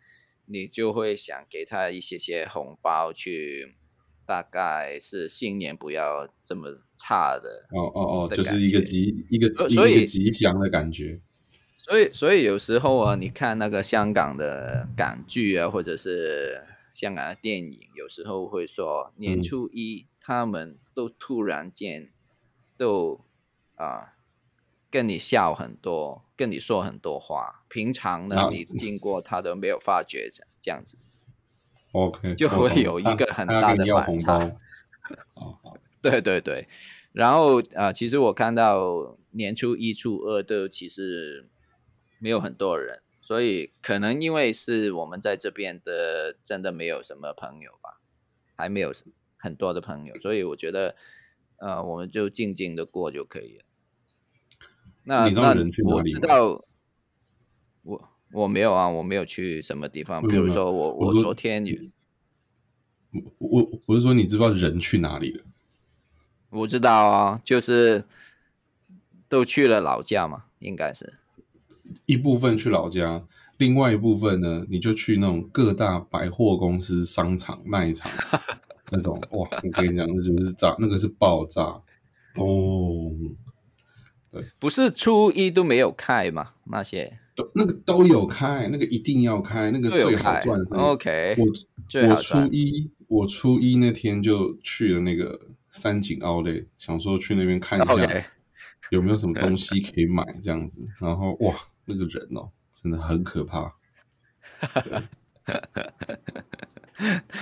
[0.46, 3.76] 你就会想给他一些些红包去，
[4.26, 7.66] 大概是新年不要这么差的。
[7.70, 11.20] 哦哦哦，就是一个吉一个一所所以个吉祥的感觉。
[11.76, 22.10] 所以，所以有时候啊， 你看那个香港的港剧啊，或者是香港的电影，有时候会说年嗯初一他们都突然间
[22.76, 23.20] 都
[23.76, 24.14] 啊、
[24.90, 30.96] 跟你笑很多，跟你说很多话，平常呢啊你经过他都没有发觉这这样子。
[31.94, 34.36] OK，就会有一个很大的反差。
[35.34, 35.58] 哦，
[36.02, 36.66] 对对对，
[37.12, 41.48] 然后啊、呃其实我看到年初一、初二都其实
[42.18, 48.00] 没有很多人，所以可能因为是我们在这边的真的没有什么朋友吧，
[48.56, 48.92] 还没有
[49.36, 50.96] 很多的朋友，所以我觉得
[51.58, 53.64] 呃，我们就静静的过就可以了。
[55.04, 56.64] 那那我知道，
[58.34, 61.76] 我我没有啊，我没有去什么地方，比如说我我我昨天有
[63.38, 65.44] 我我我是说，你知不知道人去哪里了？
[66.50, 68.04] 我知道啊，就是
[69.28, 71.14] 都去了老家嘛，应该是。
[72.06, 73.24] 一部分去老家，
[73.58, 78.10] 另外一部分呢，你就去那种各大百货公司、商场、卖场
[78.90, 79.16] 那种。
[79.30, 81.62] 哇，我跟你讲，那就是炸，那个是爆炸
[82.34, 83.12] 哦，
[84.58, 86.54] 不是初一都没有开嘛？
[86.64, 90.60] 那些都那个都有开，那个一定要开，那个最好开赚。
[90.70, 91.46] OK，我
[92.08, 98.24] 我初一我初一那天就去了那个三井奥莱，想说去那边看一下
[98.90, 100.80] 有没有什么东西可以买这样子。
[101.00, 101.54] 然后哇，
[101.86, 103.74] 那个人哦，真的很可怕。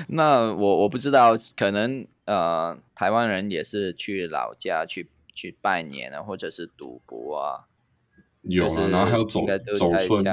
[0.08, 7.68] 那我我不知道，可能呃，台湾人也是去老家去去拜年啊，或者是赌博啊，
[8.42, 9.46] 有啊，就是然后还有走
[9.78, 10.24] 走村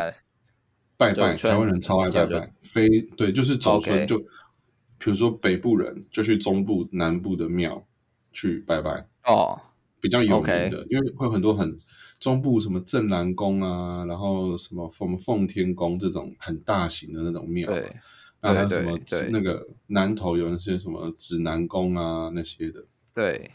[0.97, 4.17] 拜拜，台湾人超爱拜拜，非对，就是走村就，
[4.97, 7.87] 比如说北部人就去中部、南部的庙
[8.33, 9.59] 去拜拜，哦，
[10.01, 11.79] 比较有名的，因为会有很多很
[12.19, 17.71] 中部什么镇南宫啊，然后什么什么奉天宫这种很大型的那种庙
[18.41, 18.97] 那还有什么
[19.31, 22.83] 那个南头有那些什么指南宫啊那些的，
[23.13, 23.51] 对，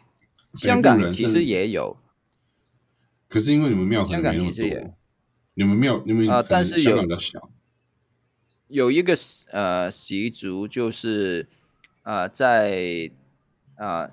[0.54, 1.94] 香港人其实也有，
[3.34, 4.94] 可是因为你们庙可能没那么其实也多，
[5.54, 7.50] 你们庙你们啊但是有港比较小，
[8.68, 9.18] 有一个
[9.50, 11.48] 呃习俗就是
[12.04, 13.10] 呃在
[13.76, 14.08] 呃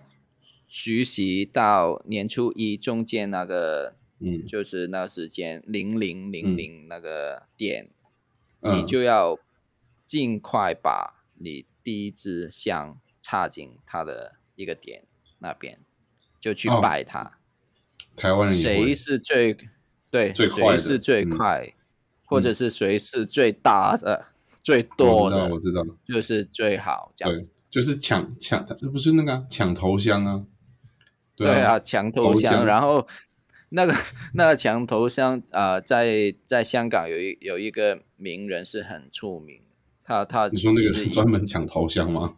[0.67, 4.43] 学习到年初一中间那个嗯。
[4.47, 7.91] 就是那时间零零零零那个点，
[8.61, 9.37] 你嗯，就要
[10.07, 15.03] 尽快把你第一支香插进它的一个点
[15.37, 15.77] 那边，
[16.39, 16.81] 就去哦。
[16.81, 17.37] 拜它。
[18.15, 19.55] 台湾人谁，是最
[20.09, 21.29] 对最快谁是最嗯。
[21.37, 21.73] 快，
[22.25, 24.25] 或者是谁是最大的、
[24.63, 30.43] 最我多知道的，我知道，就是最好这样对子。，就是抢抢，这不是那个啊抢头香啊，
[31.35, 33.07] 对啊，啊，墙头香，头然后
[33.69, 33.93] 那个
[34.35, 39.61] 那个抢头香啊、呃在在香港有一有一个名人是很出名，
[40.03, 42.35] 他他你说那个是专门抢头香吗？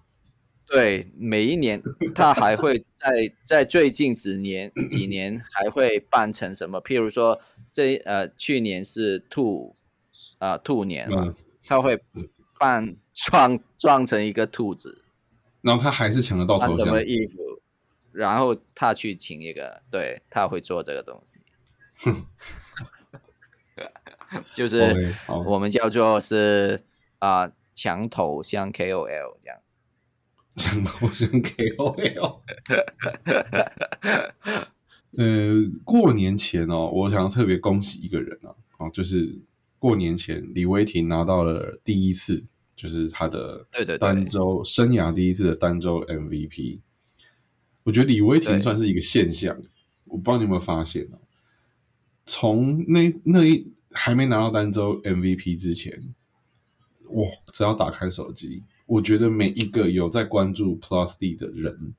[0.73, 1.79] 对，每一年
[2.15, 6.81] 他还会在在最近几年几年 还会办成什么？
[6.81, 9.75] 譬如说这呃去年是兔
[10.39, 12.01] 啊、兔年嘛，嗯，他会
[12.57, 15.03] 扮装装成一个兔子，
[15.61, 17.37] 然后他还是抢得到头香穿什么，衣服，
[18.11, 21.39] 然后他去请一个，对他会做这个东西，
[24.55, 25.13] 就是
[25.45, 26.83] 我们叫做是
[27.19, 29.59] 啊、墙头像 KOL 这样。
[30.55, 32.39] 抢头香 KOL。
[35.15, 38.49] 呃，过年前哦，我想要特别恭喜一个人啊，
[38.79, 39.39] 哦，就是
[39.77, 42.43] 过年前李威霆拿到了第一次，
[42.75, 46.79] 就是他的对对对单周生涯第一次的单周 MVP。
[47.83, 49.55] 我觉得李威霆算是一个现象，
[50.05, 51.19] 我不知道你有没有发现哦。
[52.25, 56.13] 从那那一还没拿到单周 MVP 之前，
[57.09, 61.93] 哇，只要打开手机，我觉得每一个有在关注 Plus D 的人，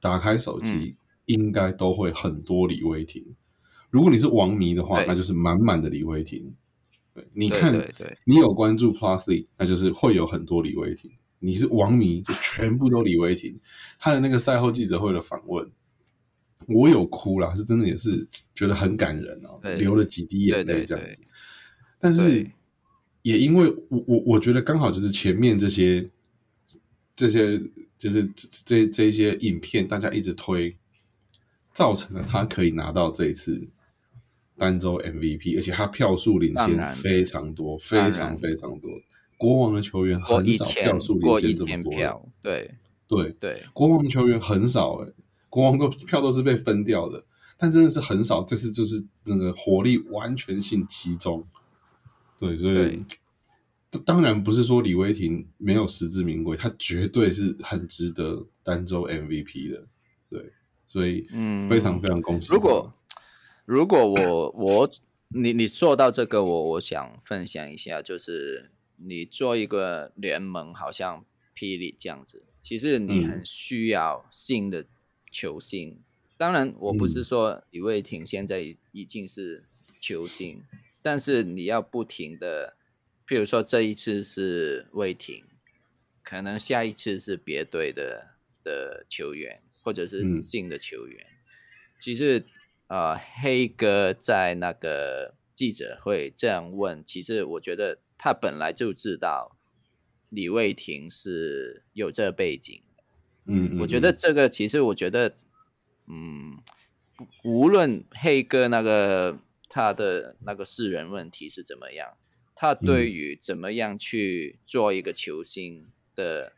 [0.00, 0.96] 打开手机、嗯
[1.26, 3.20] 应该都会很多李威霆。
[3.90, 6.54] 如果你是王迷的话，那就是满满的李威霆。
[7.12, 11.10] 对，你看，对对你有关注 Plus D，那就是会有很多李威霆。
[11.40, 13.58] 你是王迷，就全部都李威霆。
[13.98, 15.68] 他的那个赛后记者会的访问，
[16.68, 18.24] 我有哭啦，是真的也是
[18.54, 21.22] 觉得很感人哦，对流了几滴眼泪这样子。
[21.98, 22.48] 但是
[23.22, 26.08] 也因为我我我觉得刚好就是前面这些
[27.16, 27.58] 这些
[27.98, 30.76] 就是这这这些影片，大家一直推，
[31.74, 33.66] 造成了他可以拿到这一次
[34.56, 38.90] 单周 MVP，而且他票数领先非常多，非常非常多。
[39.38, 42.70] 国王的球员很少票数领先这么多对。
[43.08, 43.62] 对，对。
[43.72, 45.12] 国王的球员很少诶、
[45.48, 47.24] 国王的票都是被分掉的，
[47.56, 48.42] 但真的是很少。
[48.42, 51.46] 这次就是整个火力完全性集中，
[52.36, 53.04] 对，所以对
[53.98, 59.86] 当然不是说李威霆没有实至名归，他绝对是很值得单周 MVP 的，
[60.28, 60.52] 对，
[60.88, 62.54] 所以嗯非常非常恭喜他。
[62.54, 62.92] 如果
[63.64, 64.90] 如果我我
[65.28, 71.24] 你你做到这个，我我想分享一下，就是你做一个联盟，好像
[71.54, 74.86] 霹雳这样子，其实你嗯很需要新的
[75.30, 75.98] 球星。
[76.38, 79.64] 当然，我不是嗯说李卫霆现在已已经是
[80.00, 80.62] 球星，
[81.02, 82.76] 但是你要不停的，
[83.26, 85.44] 譬如说这一次是魏廷，
[86.22, 90.40] 可能下一次是别队的的球员，或者是嗯。
[90.40, 91.26] 新的球员。
[91.98, 92.44] 其实，
[92.88, 99.56] 呃，黑哥在那个记者会这样问，其实我觉得他本来就知道
[100.28, 102.82] 李卫廷是有这背景
[103.46, 105.36] 嗯我觉得这个其实，我觉得，
[106.06, 106.58] 嗯，
[107.44, 112.16] 无论黑哥那个他的那个私人问题是怎么样，
[112.56, 115.84] 他嗯对于怎么样去做一个球星
[116.14, 116.54] 的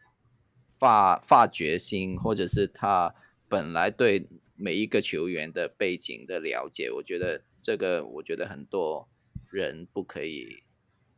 [0.79, 3.15] 发发掘心，或者是他
[3.49, 9.09] 本来对每一个球员的背景的了解，我觉得这个，我觉得很多
[9.51, 10.63] 人不可以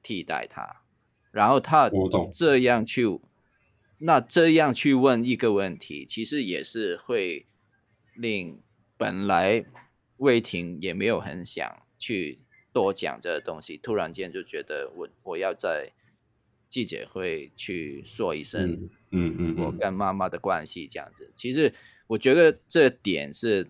[0.03, 0.83] 替代他。
[1.31, 1.91] 然后他
[2.33, 3.20] 这样去，
[3.99, 7.47] 那这样去问一个问题，其实也是会
[8.16, 8.61] 令
[8.97, 9.64] 本来
[10.16, 12.41] 魏婷也没有很想去
[12.72, 15.92] 多讲这个东西，突然间就觉得我我要在
[16.68, 21.32] 记者会去说一声嗯嗯嗯我嗯，跟妈妈的关系这样子。
[21.34, 21.72] 其实
[22.06, 23.68] 我觉得这点是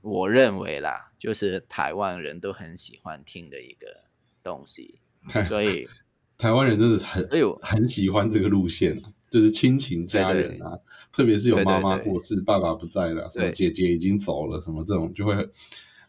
[0.00, 4.04] 我认为啦，就是台湾人都很喜欢听的一个
[4.42, 4.98] 东西，
[5.46, 5.88] 所以
[6.36, 10.76] 台湾人真的是很哎呦很喜欢这个路线啊，就是亲情家人啊，
[11.12, 15.48] 特别是有妈妈过世、爸爸不在了，什么姐姐已经走了，什么这种就会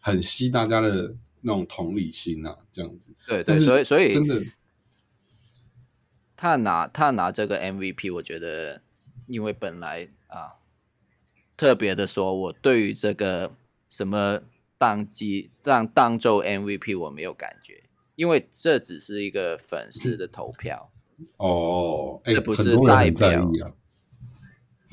[0.00, 1.14] 很吸大家的
[1.44, 3.14] 那种同理心啊，这样子。
[3.26, 4.42] 对对，所以所以真的，
[6.36, 8.82] 他拿他拿这个 MVP，我觉得
[9.28, 10.56] 因为本来啊，
[11.56, 13.54] 特别的说，我对于这个
[13.88, 14.40] 什么
[14.78, 17.84] 当季让当周 MVP 我没有感觉，
[18.16, 20.90] 因为这只是一个粉丝的投票。
[21.36, 23.48] 哦，哎、这不是代表。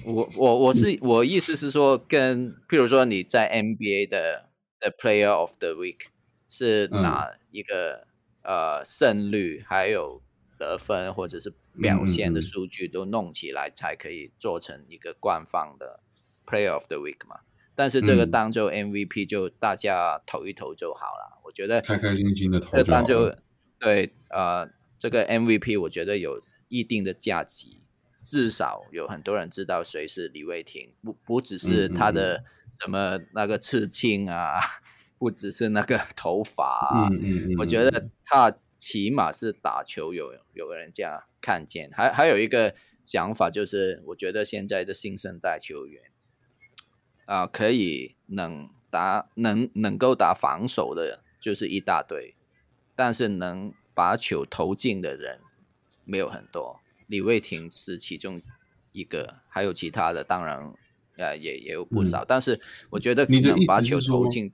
[0.04, 4.50] 我我我是我意思是说，跟譬如说你在 NBA 的
[4.80, 6.08] 的 Player of the Week
[6.52, 8.08] 是嗯拿一个、
[8.44, 10.22] 呃胜率还有
[10.58, 16.02] 得分或者是表现的数据都弄起来，才可以做成一个官方的
[16.46, 17.40] Player of the Week 嘛。
[17.74, 23.42] 但是这个嗯当做 MVP 就大家投一投就好了，我觉得开开心心的投这当就了。
[23.80, 27.68] 对呃，这个 MVP 我觉得有一定的价值，
[28.22, 32.44] 至少有很多人知道谁是李卫廷，不不只是他的
[32.80, 34.60] 什么那个刺青啊，
[35.22, 46.02] 不只是那个 头发啊，嗯嗯嗯，我觉得他起码是打球有有人这样看见，还还有一个想法就是，我觉得现在的新生代球员
[47.26, 52.34] 啊、可以能打能能够打防守的，就是一大堆，
[52.96, 55.40] 但是能把球投进的人
[56.04, 56.80] 没有很多。
[57.06, 58.42] 李卫廷是其中
[58.92, 60.74] 一个，还有其他的，当然
[61.18, 62.60] 呃也也有不少，但是
[62.90, 64.52] 我觉得嗯你能把球投进，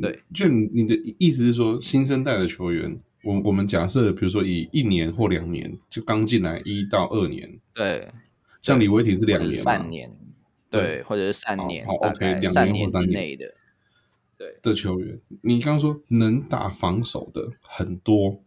[0.00, 8.08] 对，就你你的意思是说，新生代的球员，我我们假设，比如说以一年或两年，就刚进来一到二年，对，
[8.60, 10.14] 像李维廷是两年嘛三年，
[10.70, 13.46] 对，或者是三年，好 OK，两年年或三年之内的，
[14.36, 14.58] 对。
[14.60, 18.42] 的球员，你刚刚说能打防守的很多，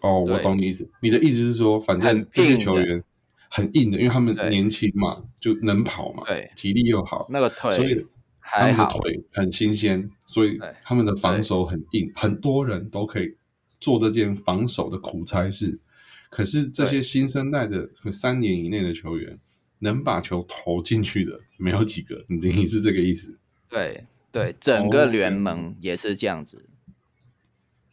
[0.00, 0.90] 哦，我懂你意思。
[1.00, 3.02] 你的意思是说，反正这些球员
[3.48, 6.50] 很硬的，因为他们年轻嘛，就能跑嘛，对。
[6.56, 8.04] 体力又好，那个腿所以
[8.40, 13.34] 他们的，腿很新鲜，所以他们的防守很硬，很多人都可以
[13.80, 15.80] 做这件防守的苦差事。
[16.28, 19.38] 可是这些新生代的三年以内的球员，
[19.78, 22.26] 能把球投进去的没有几个。
[22.28, 23.38] 你是这个意思？
[23.70, 26.66] 对对，整哦个联盟也是这样子。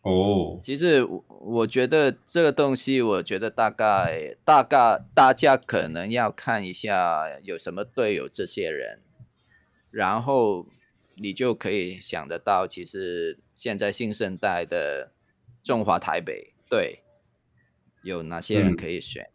[0.01, 8.99] 哦，其实我我觉得这个东西，我觉得大概大概大家可能要看一下有什么队友这些人，
[9.89, 10.67] 然后
[11.17, 15.11] 你就可以想得到，其实现在新生代的
[15.63, 17.03] 中华台北队
[18.03, 19.29] 有哪些人嗯可以选。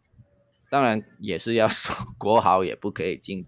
[0.69, 3.45] 当然也是要 说国豪也不可以进，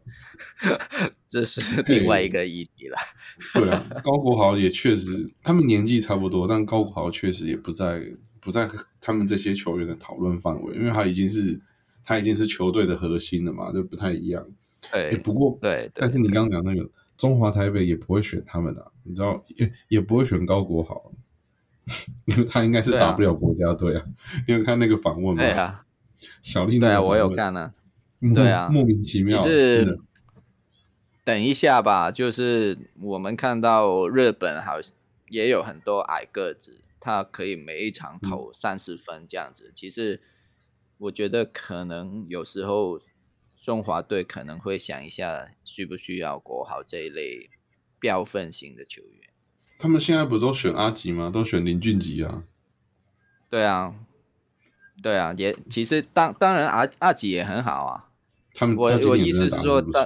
[1.30, 2.98] 这是 另外一个议题了。
[3.54, 8.04] 对啊，高国豪也确实，他们年纪差不多，但高国豪确实也不在
[8.42, 8.70] 不在
[9.00, 11.62] 他们这些球员的讨论范围，因为他已经是
[12.04, 14.46] 他已经是球队的核心了嘛，就不太一样。
[14.92, 16.90] 对欸、不过，对对但是你刚刚讲那个
[17.24, 21.10] 中华台北也不会选他们啊，你知道，也也不会选高国豪，
[22.28, 24.04] 因为他应该是打不了国家队啊。
[24.46, 25.42] 你有看那个访问吗？
[25.42, 25.86] 对啊，
[26.42, 27.74] 小丽那对啊，我有看啊。
[28.36, 29.98] 对啊莫名其妙，是
[31.24, 34.94] 等一下吧，就是我们看到日本好像
[35.30, 39.72] 也有很多矮个子，他可以每一场投三十分这样子。
[39.74, 40.22] 其实
[40.98, 43.00] 我觉得可能有时候
[43.64, 47.50] 中华队可能会想一下，需不需要国豪这一类
[47.98, 49.30] 标分型的球员。
[49.80, 51.30] 他们现在不都选阿吉吗？
[51.34, 52.44] 都选林俊杰啊。
[53.50, 53.96] 对啊，
[55.02, 58.12] 对啊，也其实当当然阿阿吉也很好啊，
[58.54, 60.06] 他们我他我意思是说但，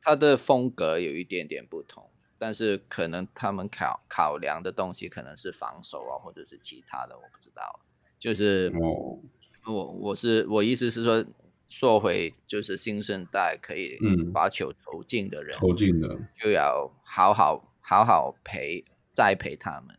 [0.00, 2.08] 他的风格有一点点不同，
[2.38, 7.80] 但是可能他们考考量的东西可能是防守啊，或者是其他的，我不知道。
[8.20, 9.18] 就是哦，
[9.66, 11.24] 我我是我意思是说，
[11.68, 14.32] 说回就是新生代可以嗯。
[14.32, 19.96] 把球投进的人，投进的，就要好好好好陪栽培他们。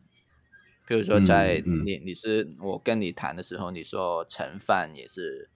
[0.86, 1.82] 比如说在，嗯。
[1.82, 5.48] 嗯你你是我跟你谈的时候，你说陈范也是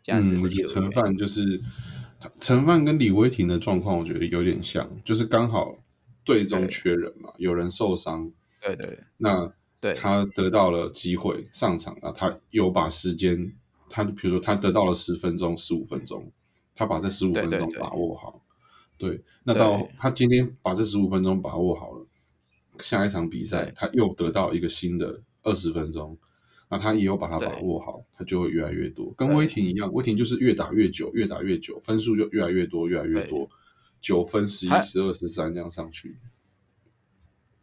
[0.00, 1.60] 这样子嗯，我觉得陈，范就是
[2.38, 5.76] 陈范跟李威霆的状况，我觉得有点像，就是刚好
[6.24, 9.00] 队中缺人嘛，有人受伤，对对。
[9.16, 9.92] 那对。
[9.94, 13.52] 他得到了机会上场，那他有把时间，
[13.92, 16.32] 他比如说他得到了十分钟、十五分钟，
[16.74, 18.42] 他把这十五分钟把握好。
[18.96, 22.06] 对，那到他今天把这十五分钟把握好了，
[22.80, 26.16] 下一场比赛他又得到一个新的二十分钟，
[26.70, 29.12] 那他也有把它把握好，他就会越来越多。
[29.14, 33.46] 跟威霆一样，威霆就是越打越久，越打越久，分数就越来越多，越来越多，
[34.00, 36.16] 九分、十一、十二、十三这样上去。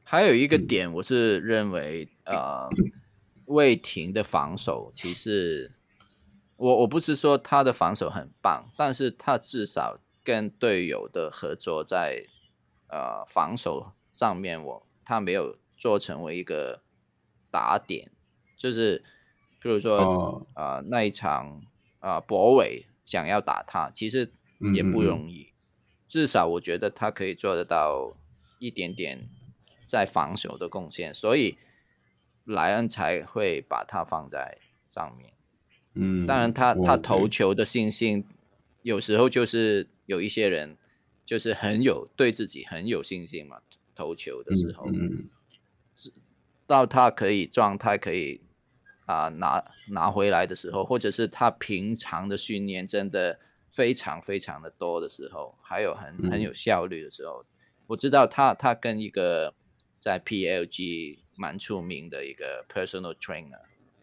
[0.04, 2.68] 还有一个点，我是认为，呃，
[3.46, 5.72] 魏霆的防守其实，
[6.60, 12.26] 我我不是说他的防守很棒，但是他至少跟队友的合作在
[12.90, 16.84] 呃防守上面，我他没有做成为一个
[17.50, 18.12] 打点，
[18.58, 19.04] 就是
[19.62, 21.62] 比如说呃那一场
[22.00, 24.32] 啊博伟想要打他，其实
[24.76, 25.54] 也不容易，
[26.06, 28.14] 至少我觉得他可以做得到
[28.60, 29.30] 一点点。
[29.90, 31.58] 在防守的贡献，所以
[32.46, 35.34] 莱恩才会把他放在上面。
[35.94, 38.24] 嗯，当然，他他投球的信心，
[38.82, 40.78] 有时候就是有一些人
[41.26, 43.60] 就是很有对自己很有信心嘛。
[43.96, 45.30] 投球的时候，嗯，
[46.66, 48.42] 到他可以状态可以
[49.06, 57.46] 啊拿拿回来的时候，或者是他平常的训练真的非常非常的多的时候，还有很很有效率的时候，
[57.88, 59.54] 我知道他他跟一个。
[60.02, 63.60] 在 PLG 蛮出名的一个 personal trainer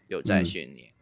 [0.08, 0.92] 有在训练，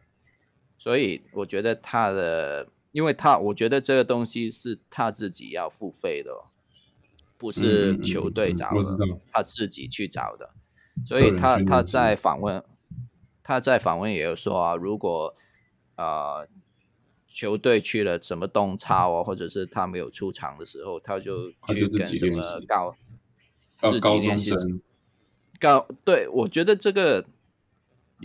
[0.77, 6.31] 所以我觉得他的，因为他我觉得这个东西是他自己要付费的，
[7.37, 8.97] 不是球队找的，
[9.31, 10.51] 他自己去找的，
[11.05, 12.63] 所以他他在访问，
[13.43, 15.35] 他在访问也有说啊，如果
[15.95, 16.47] 呃
[17.27, 22.95] 球队去了什么东超啊，或者是他没有出场的时候，他就去跟什么高。
[23.77, 24.51] 自己练习，
[25.59, 27.25] 高对，我觉得这个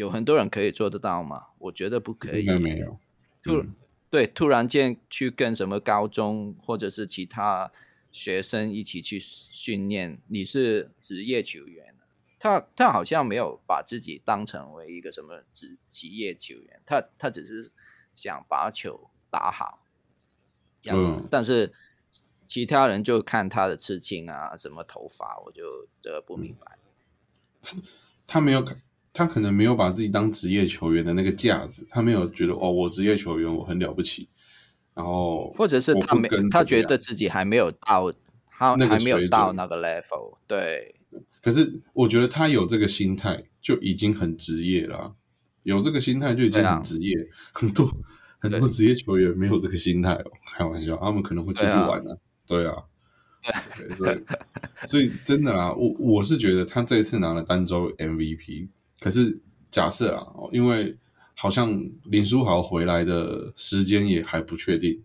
[0.00, 1.48] 有很多人可以做得到吗？
[1.58, 2.98] 我觉得不可以，没有。
[3.42, 3.64] 突
[4.08, 7.70] 对，突然间去跟什么高中或者是其他
[8.10, 11.94] 学生一起去训练，你是职业球员
[12.38, 17.70] 他他好像没有把自己当成为一个什么职职业球员，他他只是
[18.14, 19.84] 想把球打好
[20.80, 21.72] 这样子，但是。
[22.50, 26.76] 其他人就看他的刺青啊，什么头发，我就这不明白。
[27.62, 27.76] 他
[28.26, 28.60] 他没有，
[29.12, 34.28] 他可能没有把自己当职业球员的那个架子，他没有觉得哦，我职业球员我很了不起。
[34.94, 38.12] 然后，或者是他没，他觉得自己还没有到，
[38.48, 40.36] 他还没有到那个 level。
[40.46, 40.94] 对。
[41.40, 45.14] 可是我觉得他有这个心态就已经很职业了，
[45.62, 47.16] 有这个心态就已经很职业。
[47.52, 47.90] 很多
[48.38, 52.14] 很多职业球员没有这个心态哦，开玩笑，他们可能会出去玩呢。
[52.46, 52.74] 对啊，
[53.96, 54.20] 对，所以
[54.88, 58.68] 所以真的啦，我我是觉得他这一次拿了单周 MVP，
[59.00, 59.40] 可是
[59.70, 60.96] 假设啊，因为
[61.34, 65.02] 好像林书豪回来的时间也还不确定，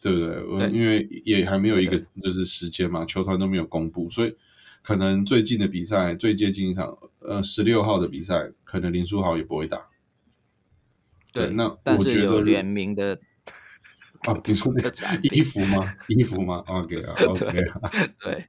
[0.00, 0.12] 对
[0.42, 0.70] 不对？
[0.70, 4.36] 因为也还没有一个就是时间嘛，球团都没有公布，所以
[4.82, 9.88] 可能最近的比赛最接近一场，呃，十六号的比赛，可能林书豪也不会打。
[11.32, 13.18] 对，那但是有联名的。
[14.22, 15.94] 啊，你说那个衣服吗？
[16.06, 17.90] 衣服吗？OK 啊， OK 啊，
[18.20, 18.46] 对。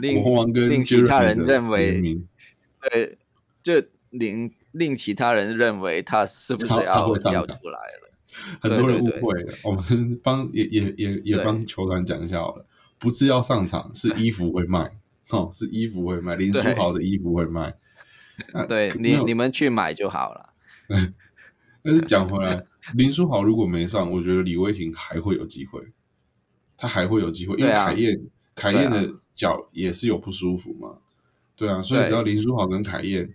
[0.00, 0.24] 令
[0.68, 2.02] 令其他人认为，
[2.80, 3.18] 对，
[3.62, 8.10] 就令令其他人认为他是不是要要出来了？
[8.60, 9.52] 很多人误会了。
[9.64, 12.64] 我们帮也也也也帮球团讲一下好了，
[12.98, 14.98] 不是要上场，是衣服会卖
[15.30, 17.74] 哦，是衣服会卖，林书豪的衣服会卖。
[18.68, 20.54] 对你你们去买就好了。
[21.82, 22.64] 但是讲回来。
[22.94, 25.92] 林书豪如果没上，我觉得李威霆还会有机会，
[26.76, 28.20] 他还会有机会，因为凯燕
[28.54, 30.96] 凯燕的脚也是有不舒服嘛，
[31.60, 33.34] 对啊，所以只要林书豪跟凯燕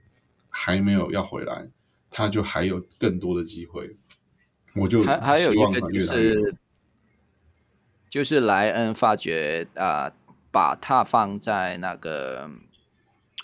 [0.49, 1.69] 还没有要回来，
[2.09, 3.95] 他就还有更多的机会。
[4.75, 6.55] 我就还还有一个就是
[8.09, 10.11] 就是莱恩发觉啊，
[10.51, 12.49] 把他放在那个。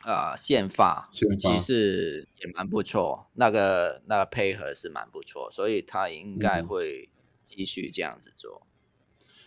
[0.03, 7.07] 呃，宪法其实也蛮不错，那个那个配合是蛮不错，所以他应该会
[7.45, 8.65] 继续这样子做。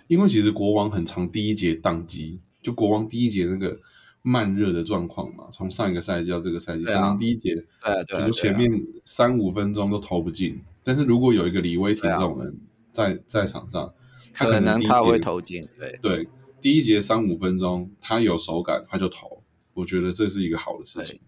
[0.06, 3.80] 因为其实国王很长，第一节宕机，就国王第一节那个
[4.26, 8.70] 慢热的状况嘛，从上一个赛季到这个赛季，可能第一节，对对，就是前面
[9.04, 10.58] 三五分钟都投不进。
[10.82, 12.58] 但是如果有一个李威霆这种人
[12.90, 13.92] 在在场上，
[14.32, 16.28] 他可能他会投进，对对，
[16.58, 19.42] 第一节三五分钟他有手感，他就投。
[19.74, 21.20] 我觉得这是一个好的事情，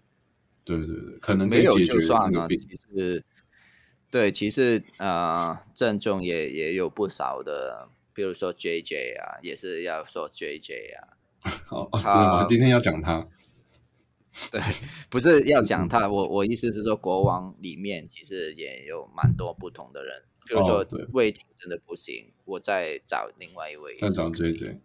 [0.65, 2.49] 对对对，可能没有就算了。
[2.49, 2.59] 其
[2.97, 3.23] 实，
[4.11, 11.16] 对，其实呃，郑重也也有不少的，比如说 J J 啊，也是要说 J J 啊。
[11.65, 12.47] 好， 真的吗？
[12.49, 13.27] 今天要讲他？
[14.51, 14.61] 对，
[15.09, 16.09] 不是要讲他。
[16.09, 20.15] 我我意思是说，国王里面其实也有蛮多不同的人，
[20.47, 23.97] 比如说魏婷真的不行，我再找另外一位。
[23.99, 24.81] 再找 J J，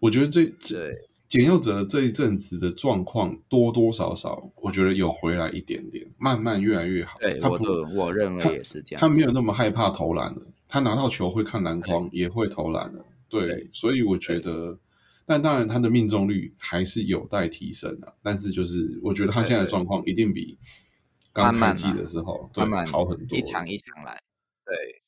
[0.00, 0.92] 我觉得这这。
[1.26, 7.18] 简佑哲这一阵子的状况多多少少，我觉得有回来一点点，慢慢越来越好。
[7.18, 7.56] 对，他不，
[7.96, 9.00] 我认为也是这样。
[9.00, 13.04] 他没有那么害怕投篮了，他拿到球会看篮筐，也会投篮了。
[13.28, 14.78] 对，对所以我觉得，
[15.26, 18.12] 但当然他的命中率还是有待提升啊。
[18.22, 20.58] 但是就是我觉得他现在的状况一定比
[21.32, 24.22] 刚开季的时候对好很多，一场一场来。
[24.64, 25.02] 对，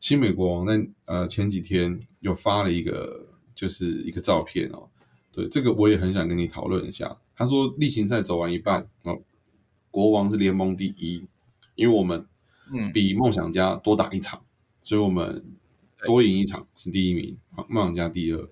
[0.00, 4.88] 新美国王在呃前几天有发了一个就是一个照片哦，
[5.32, 7.18] 对这个我也很想跟你讨论一下。
[7.34, 9.20] 他说例行赛走完一半哦，
[9.90, 11.26] 国王是联盟第一，
[11.74, 12.26] 因为我们
[12.72, 14.44] 嗯，比梦想家多打一场，
[14.82, 15.44] 所以我们
[16.04, 17.36] 多赢一场是第一名，
[17.68, 18.48] 梦想家第二。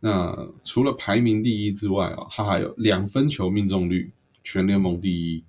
[0.00, 4.10] 那除了排名第一之外啊，他还有两分球命中率
[4.44, 5.42] 全联盟第一，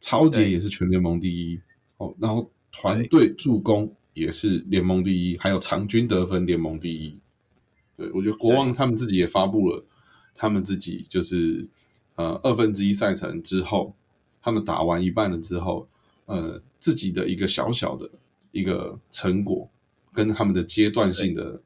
[0.00, 1.58] 超杰也是全联盟第一
[1.96, 7.18] 哦，然后团队助攻也是联盟第一，还有场均得分联盟第一。
[7.96, 9.82] 对我觉得国王他们自己也发布了，
[10.34, 11.66] 他们自己就是
[12.16, 13.94] 呃二分之一赛程之后，
[14.42, 15.88] 他们打完一半了之后，
[16.26, 18.10] 呃自己的一个小小的
[18.50, 19.70] 一个成果，
[20.12, 21.62] 跟他们的阶段性的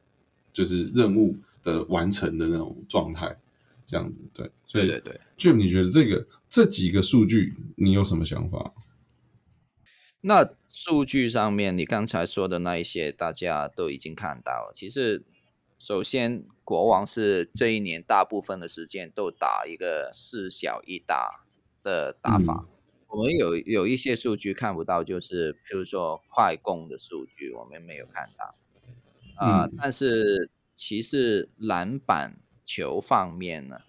[0.52, 1.36] 就是任务
[1.68, 3.36] 的完成的那种状态，
[3.86, 5.20] 这样子对，所以对对对。
[5.36, 8.72] Jim，你觉得这个这几个数据你有什么想法？
[10.20, 14.72] 那数据上面，你刚才说的那一些，大家都已经看到了。
[14.74, 15.22] 其实，
[15.78, 21.44] 首先，国王是这一年大部分的时间都打一个四小一大
[21.84, 22.66] 的打法。
[23.06, 28.54] 我们有有一些数据看不到，就是比如说快攻的数据，我们没有看到。
[29.36, 33.80] 啊、嗯但是其实篮板球方面呢，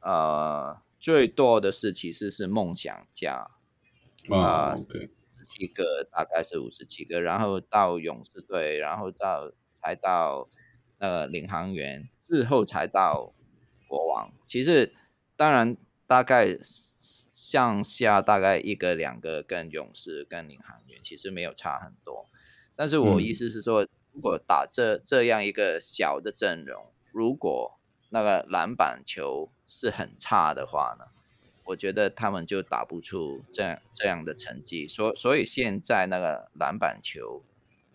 [0.00, 3.50] 呃，最多的是其实是梦想家，
[4.30, 5.10] 啊十
[5.44, 9.52] 七个，大概是五十七个，然后到勇士队，然后到
[9.82, 10.48] 才到
[10.96, 13.34] 呃领航员，之后才到
[13.86, 14.32] 国王。
[14.46, 14.94] 其实
[15.36, 15.76] 当然
[16.06, 22.26] 大概向下大概一个两个跟勇士跟领航员其实没有差很多，
[22.74, 23.22] 但是我嗯。
[23.22, 27.78] 意思是说，如果打这这样一个小的阵容，如果
[28.10, 31.06] 那个篮板球是很差的话呢？
[31.64, 37.42] 我觉得他们就打不出这样这样的成绩，所所以现在那个篮板球，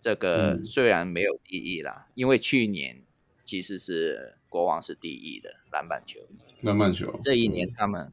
[0.00, 0.64] 这个嗯。
[0.64, 3.02] 虽然没有第一啦，因为去年
[3.44, 6.18] 其实是国王是第一的篮板球，
[6.62, 8.10] 篮板球，这一年他们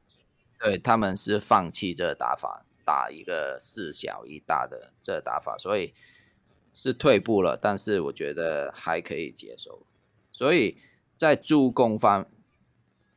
[0.60, 5.94] 对他们是放弃这个打法，打一个四小一大的这个打法，所以
[6.76, 9.82] 是退步了，但是我觉得还可以接受。
[10.32, 10.78] 所以
[11.16, 12.28] 在助攻方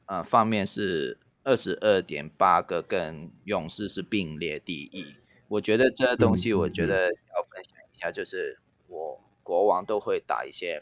[0.06, 5.05] 呃方面是二十二点八个，跟勇士是并列第一。
[5.48, 10.80] 我觉得这东西，嗯我觉得要分享一下，就是我国王都会打一些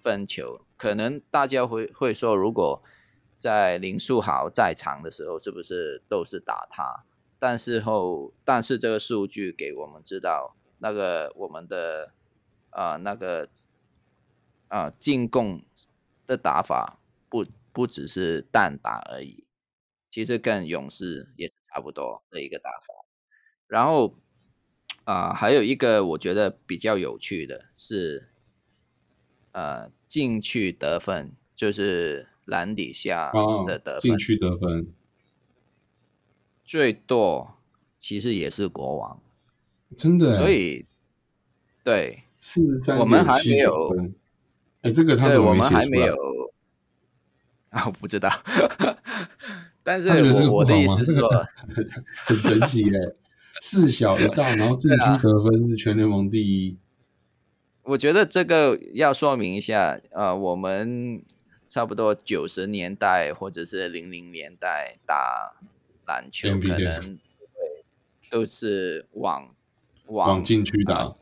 [0.00, 2.82] 分球，可能大家会会说，如果
[3.36, 7.04] 在林书豪在场的时候，是不是都是打他？
[7.40, 12.12] 但是后，但是这个数据给我们知道，那个我们的
[12.70, 13.48] 啊、呃那个
[14.68, 15.62] 啊、进攻
[16.26, 16.98] 的打法
[17.28, 19.44] 不不只是单打而已，
[20.10, 23.04] 其实跟勇士也是差不多的一个打法。
[23.66, 24.16] 然后
[25.04, 28.28] 啊、还有一个我觉得比较有趣的是，
[29.52, 34.92] 呃，禁区得分，就是篮底下啊的得分，禁区得分，
[36.62, 37.58] 最多
[37.96, 39.22] 其实也是国王，
[39.96, 40.86] 真的欸，所以
[41.82, 42.22] 对。
[42.40, 44.12] 四三我们还七没有
[44.82, 46.16] 哎，这个他对，怎么我们写出来还没有？
[47.70, 48.30] 啊，我不知道，
[49.82, 51.28] 但是他觉得这个我我的意思是说，
[52.24, 53.16] 很神奇耶，
[53.60, 56.78] 四小一大，然后禁区啊得分是全联盟第一，
[57.82, 61.20] 我觉得这个要说明一下，呃，我们
[61.66, 65.56] 差不多九十年代或者是零零年代打
[66.06, 67.84] 篮球，可能对
[68.30, 69.54] 都是往
[70.08, 70.96] 往往禁区打。
[70.96, 71.16] 啊，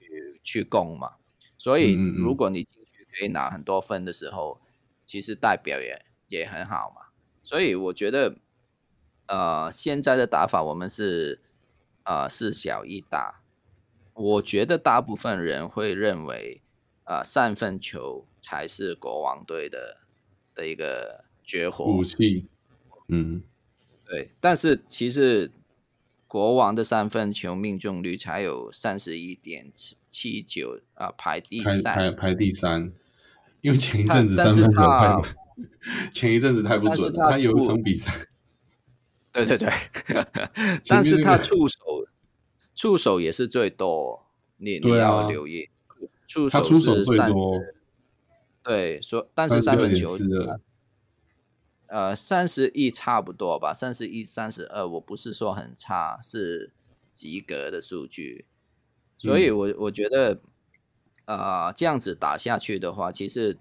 [0.00, 1.16] 去去攻嘛。
[1.58, 4.60] 所以如果你进去可以拿很多分的时候，
[5.04, 7.08] 其实代表也也很好嘛。
[7.42, 8.36] 所以我觉得，
[9.26, 11.40] 呃，现在的打法我们是
[12.04, 13.42] 呃四小一大，
[14.14, 16.60] 我觉得大部分人会认为，
[17.04, 19.98] 呃，三分球才是国王队的
[20.54, 21.84] 的一个绝活。
[21.84, 22.46] 武器，
[23.08, 23.42] 嗯，
[24.04, 25.50] 对，但是其实
[26.26, 32.16] 国王的三分球命中率才有三十一点七七九啊，排第排排三。
[32.16, 32.92] 排第三，
[33.60, 35.22] 因为前一阵子三分球太，
[36.12, 38.12] 前一阵子太不准了，他他有一场比赛，
[39.32, 39.72] 对对对，
[40.86, 41.78] 但是他触手
[42.74, 44.26] 触手也是最多，
[44.56, 45.70] 你你要留意，
[46.26, 47.60] 触他出手最是30多，
[48.64, 50.18] 对，说但是三分球，
[51.96, 56.74] 呃，三十一差不多吧，三十一、三十二，我不是说很差，是
[57.10, 58.44] 及格的数据。
[59.16, 60.42] 所以我我觉得，
[61.24, 63.58] 呃，这样子打下去的话，其实，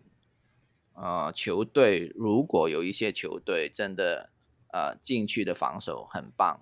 [0.95, 4.29] 呃，球队如果有一些球队真的，
[4.73, 6.59] 呃，进去的防守很棒，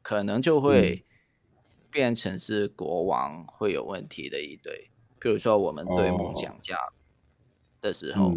[0.00, 1.04] 可能就会
[1.90, 4.90] 变成是国王会有问题的一队。
[5.20, 6.78] 譬如说我们对梦想家。
[7.82, 8.32] 的时候，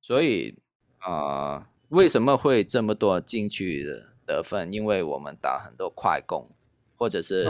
[0.00, 0.58] 所以
[0.98, 4.72] 啊，为什么会这么多进去的得分？
[4.72, 6.48] 因为我们打很多快攻，
[6.96, 7.44] 或者是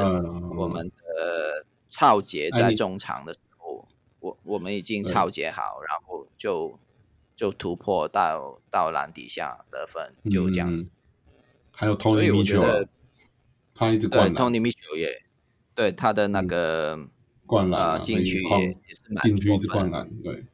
[0.57, 3.89] 我们的超节在中场的时候，
[4.21, 6.79] 我我们已经超节好，然后就
[7.35, 10.87] 就突破到到篮底下得分，就这样子。
[11.73, 12.63] 还有托尼米球，
[13.75, 15.23] 他一直灌篮，托尼米球也
[15.75, 17.09] 对他的那个
[17.47, 20.45] 灌篮进去也也是蛮进去一直灌篮，对。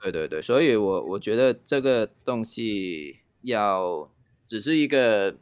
[0.00, 4.08] 对对对，所以我我觉得这个东西要
[4.46, 5.36] 只是一个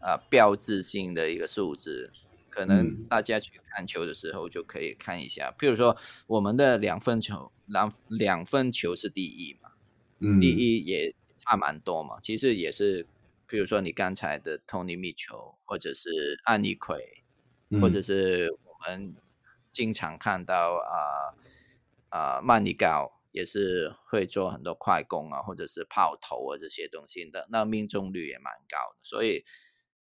[0.00, 2.10] 啊标志性的一个数字，
[2.48, 5.54] 可能大家去看球的时候就可以看一下。
[5.56, 5.96] 譬如说，
[6.26, 9.70] 我们的两分球两两分球是第一嘛，
[10.18, 12.18] 嗯，第一也差蛮多嘛。
[12.20, 13.04] 其实也是，
[13.48, 17.22] 譬如说你刚才的 Tony Mitchell，或者是安妮奎，
[17.80, 19.14] 或者是我们
[19.70, 20.98] 经常看到啊
[22.08, 23.12] 啊曼尼高。
[23.32, 28.98] 也是会做很多快攻啊，或者是炮头啊这些东西的，那命中率也蛮高的。
[29.02, 29.44] 所以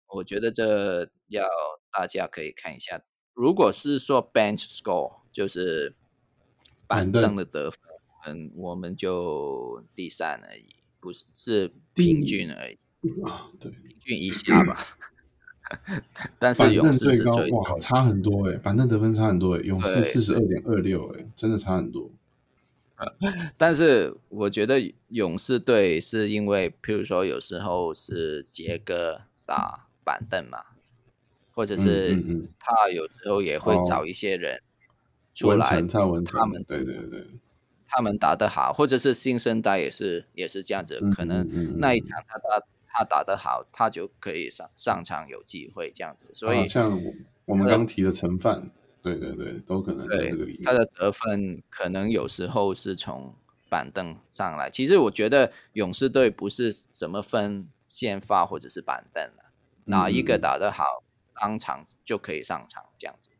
[0.06, 1.46] 我觉得这要
[1.92, 3.02] 大家可以看一下。
[3.34, 5.94] 如果是说 bench score，就是
[6.86, 7.80] 板凳的得分，
[8.26, 12.78] 嗯，我们就第三而已，不是是平均而已
[13.24, 14.76] 啊，对，平均一下吧。
[16.40, 22.10] 但是勇士最高哇，差很多哎，板凳得分差很多哎，勇士四十二点二六哎，真的差很多。
[23.56, 30.58] 但是我觉得勇士队是因为，譬如说有时候是杰哥打板凳嘛，
[31.52, 32.16] 或者是
[32.58, 34.60] 他有时候也会找一些人
[35.34, 35.80] 出来，
[36.24, 37.26] 他们对对对，
[37.86, 46.26] 他们打得好，或者是新生代也是也是这样子，可能那一场他打他打得好，他就可以上上场有机会这样子。
[46.32, 47.00] 所以像
[47.44, 48.70] 我们刚提的陈范。
[49.16, 50.62] 对对对，都可能在这个里面。
[50.64, 53.34] 他的得分可能有时候是从
[53.70, 54.70] 板凳上来。
[54.70, 59.44] 其实我觉得勇士队不是什么分先发或者是板凳的，
[59.84, 60.84] 哪一个打得好，
[61.34, 63.30] 当场就可以上场这样子。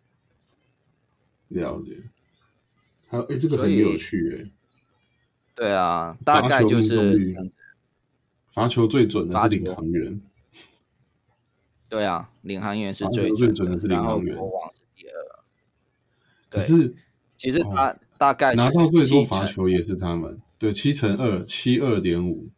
[1.48, 2.02] 了解。
[3.08, 4.50] 还有，哎，这个很有趣哎。
[5.54, 7.52] 对啊，大概就是这样子。
[8.50, 10.20] 罚球最准的是领航员。
[11.88, 14.36] 对啊，领航员是最最准的是领航员。
[16.50, 16.94] 可是，
[17.36, 22.48] 其实他大概拿到最多罚球也是他们，对，七乘二，七二点五，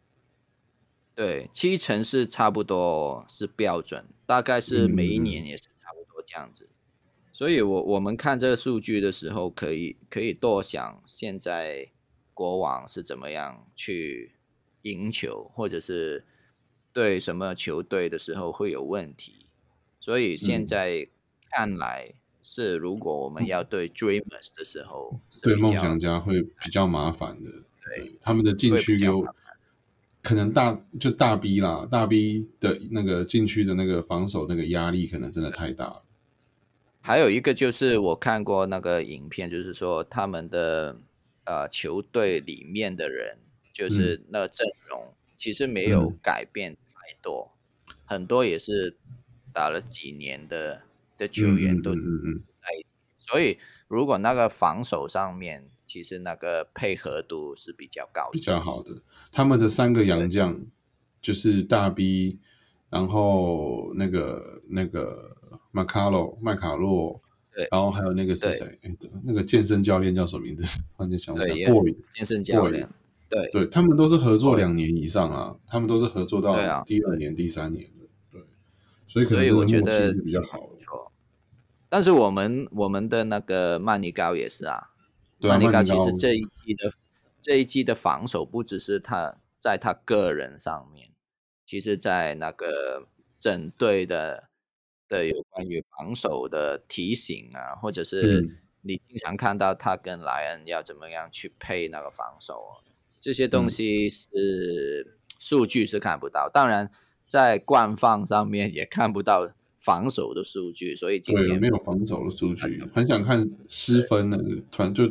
[1.13, 6.69] 对，七成是差不多是标准，大概是每一年也是差不多这样子。
[7.33, 11.89] 所以，我我们看这个数据的时候，可以可以多想，现在
[12.33, 14.31] 国王是怎么样去
[14.83, 16.23] 赢球，或者是
[16.93, 19.47] 对什么球队的时候会有问题。
[19.99, 21.09] 所以现在
[21.51, 22.13] 看来。
[22.43, 27.49] 是，如果我们要对 Dreamers 的时候，对梦想家会比较麻烦的。
[27.83, 29.25] 对，他们的禁区有
[30.21, 36.03] 可能大就大 B 啦，大 B 的那个禁区的那个防守那个压力可能真的太大了。
[37.01, 40.99] 还有一个就是我看过那个影片，就是说他们的
[41.45, 43.37] 呃球队里面的人，
[43.73, 47.51] 就是那阵容其实没有改变太多，
[48.05, 48.95] 很多也是
[49.53, 50.81] 打了几年的。
[51.21, 52.85] 的球员都在一起，
[53.19, 59.03] 所以如果那个防守上面，其实那个配合度是比较高的、比较好的。
[59.31, 60.59] 他们的三个洋将
[61.21, 62.39] 就是大 B，
[62.89, 65.37] 然后那个那个
[65.69, 67.21] 马卡洛麦卡洛，
[67.53, 68.79] 对，然后还有那个是谁？
[69.23, 70.63] 那个健身教练叫什么名字？
[70.97, 71.71] 突然间想不起来。
[71.71, 72.89] boy 健身教练，
[73.29, 78.41] 对，对他们都是合作两年以上啊，他们都是合作到第二年、第三年的，对，
[79.05, 80.67] 所以可能我觉得是比较好。
[81.91, 84.91] 但是我们我们的那个曼尼高也是啊，
[85.39, 86.93] 曼尼高其实这一季的
[87.37, 91.09] 这一季的防守不只是他在他个人上面，
[91.65, 94.47] 其实在那个整队的
[95.09, 102.81] 的有关于防守的提醒啊，或者是你经常看到他跟莱恩要怎么样去配那个防守，
[103.19, 106.89] 这些东西是数据是看不到，当然
[107.25, 109.51] 在官方上面也看不到。
[109.83, 114.37] 防守的数据，所以今天没有防守的数据，很想看失分的
[114.71, 115.09] 团就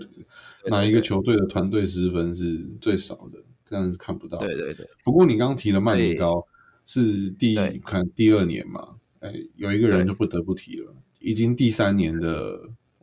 [0.66, 3.38] 哪一个球队的团队失分是最少的？
[3.68, 4.38] 这样是看不到。
[4.38, 4.88] 对对对。
[5.04, 6.46] 不过你刚刚提的曼尼高
[6.86, 8.96] 是第可能第二年嘛？
[9.20, 12.60] 哎，有一个人就不得不提了，已经第三年的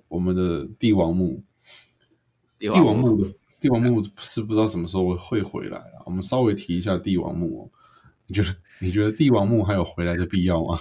[0.07, 1.43] 我们的帝王墓，
[2.57, 6.03] 帝王墓的帝王墓是不知道什么时候会回来了。
[6.05, 7.69] 我们稍微提一下帝王墓哦，
[8.27, 10.79] 你觉得你觉得帝王墓还有回来的必要吗？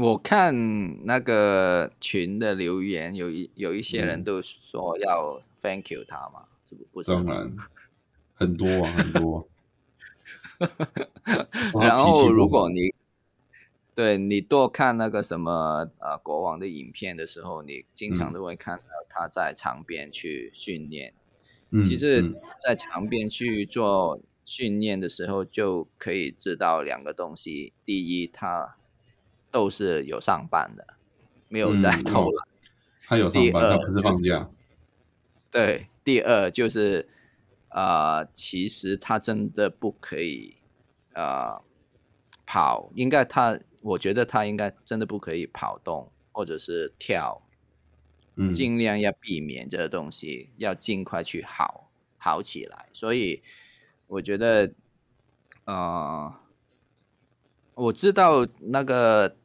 [0.00, 7.10] 我看那个群的留言，有一有一些人都说要 thank you 他嘛，这不不是？
[7.12, 7.56] 当然，
[8.32, 9.48] 很多啊，很多。
[11.82, 12.94] 然后如果你
[13.92, 21.12] 对你多看那个什么呃国王的影片的时候，你经常都会看到他在场边去训练。
[21.70, 22.22] 嗯，其实，
[22.64, 28.76] 在场边去做训练的时候，就可以知道两个东西：第一，他。
[29.50, 30.86] 都是有上班的，
[31.48, 32.48] 没有在偷懒。
[33.02, 34.48] 他有上班，他不是放假。
[35.50, 37.08] 对，第二就是，
[37.70, 40.56] 呃，其实他真的不可以，
[41.14, 41.62] 呃，
[42.44, 42.90] 跑。
[42.94, 47.42] 应该他，我觉得他应该真的不可以跑动或者是跳，
[48.36, 52.88] 嗯，尽量要避免这个东西，要尽快去好好起来。
[52.92, 53.42] 所以
[54.06, 54.72] 我觉得，
[55.64, 56.34] 呃。
[57.74, 59.36] 我知道那个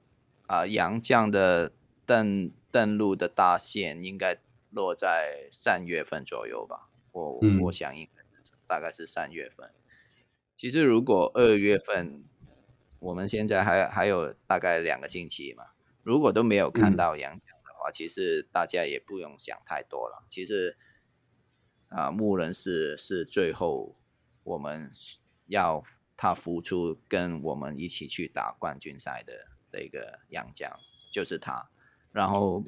[0.53, 1.71] 啊，杨绛的
[2.05, 4.37] 登登陆的大限应该
[4.69, 6.89] 落在三月份左右吧。
[7.11, 8.21] 我我想应该
[8.67, 9.71] 大概是三月份。
[10.55, 12.23] 其实如果二月份，
[12.99, 15.65] 我们现在还还有大概两个星期嘛，
[16.03, 20.23] 如果都没有看到杨绛的话，其实大家也不用想太多了。
[20.27, 20.77] 其实
[21.89, 23.95] 啊，牧人是是最后
[24.43, 24.91] 我们
[25.47, 25.83] 要。
[26.15, 29.33] 他付出跟我们一起去打冠军赛的
[29.73, 30.71] 的一个杨将
[31.11, 31.67] 就是他，
[32.13, 32.63] 然后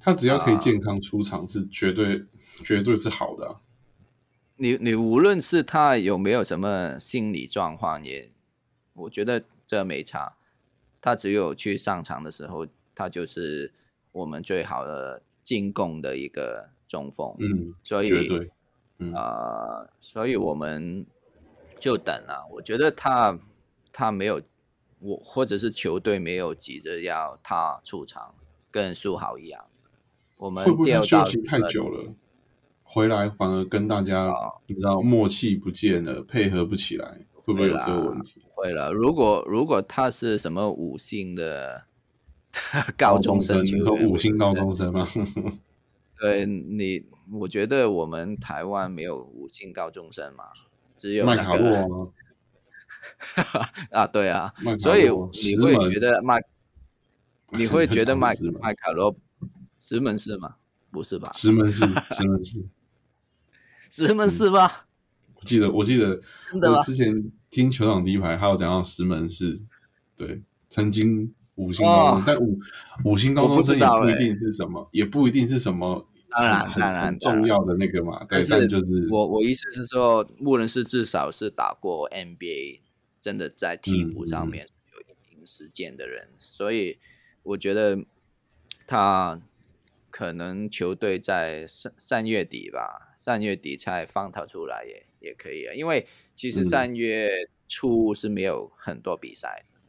[0.00, 2.24] 他只要可以健康出场是绝对
[2.64, 3.60] 绝对是好的。
[4.56, 8.32] 你你无论是他有没有什么心理状况，也
[8.94, 10.34] 我觉得这没差。
[11.00, 13.72] 他只有去上场的时候，他就是
[14.10, 17.36] 我们最好的进攻的一个中锋。
[17.38, 18.50] 嗯，所以绝对，
[19.12, 21.06] 呃，所以我们。
[21.80, 22.44] 就等了！
[22.50, 23.38] 我觉得他
[23.92, 24.42] 他没有
[25.00, 28.34] 我，或者是球队没有急着要他出场，
[28.70, 29.64] 跟苏豪一样。
[30.36, 32.12] 我们会不会休息太久了，
[32.82, 34.32] 回来反而跟大家
[34.66, 38.42] 你知道默契不见了，配合不起来，会不会有这个问题？
[38.54, 38.92] 会了。
[38.92, 41.84] 如果如果他是什么五星的
[42.96, 45.06] 高中生，你说五星高中生吗？
[46.20, 50.44] 对你，我觉得我们台湾没有五星高中生嘛。
[50.96, 52.12] 只有麦卡洛
[53.92, 55.08] 啊，对啊，所以
[55.44, 56.40] 你会觉得麦，
[57.50, 59.16] 你会觉得麦麦卡罗
[59.78, 60.56] 石门是吗？
[60.90, 61.30] 不是吧？
[61.34, 62.64] 石门是石门是
[63.90, 64.86] 石门是吧？
[65.36, 66.20] 我记得我记得
[66.62, 69.58] 我之前听球场第一排，还有讲到石门是，
[70.16, 72.58] 对，曾经五星高中，但五
[73.04, 76.06] 五星高中生也不一定是什么，也不一定是什么。
[76.30, 82.80] 当然，当然重要的那个嘛，但是就是我我意思是说，穆伦斯至少是打过 NBA，
[83.20, 86.98] 真的在替补上面有一定时间的人，所以
[87.42, 88.04] 我觉得
[88.86, 89.40] 他
[90.10, 97.30] 可能球队在三三月底吧，三月底才放他出来也也可以啊，因为其实三月
[97.66, 99.80] 初是没有很多比赛的，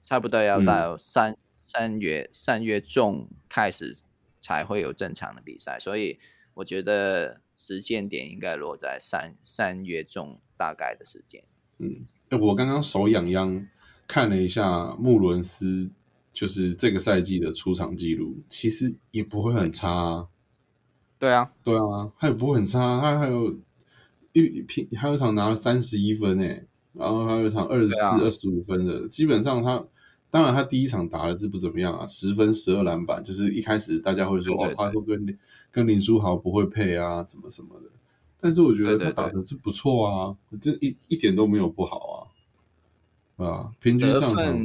[0.00, 3.96] 差不多要到三三月三月中开始。
[4.40, 6.20] 才会有正常的比赛，所以
[6.52, 11.42] 我觉得时间点应该落在三三月中大概的时间。
[11.78, 13.66] 嗯，我刚刚手痒痒
[14.06, 15.90] 看了一下穆伦斯，
[16.32, 20.26] 就是这个赛季的出场记录，其实也不会很差。
[21.18, 23.56] 对啊，对啊，他也不会很差，他还有
[24.32, 29.84] 一平，还有场拿了三十一分诶，然后还有一场二十四、二十五分的，基本上他。
[30.30, 35.38] 当然，他第一场打的是不怎么样啊，十分十二篮板，就是一开始大家会说哦，他会跟
[35.70, 37.88] 跟林书豪不会配啊，怎么什么的。
[38.44, 42.28] 但是我觉得他打的是不错啊，这一一点都没有不好
[43.38, 44.60] 啊，啊，平均上场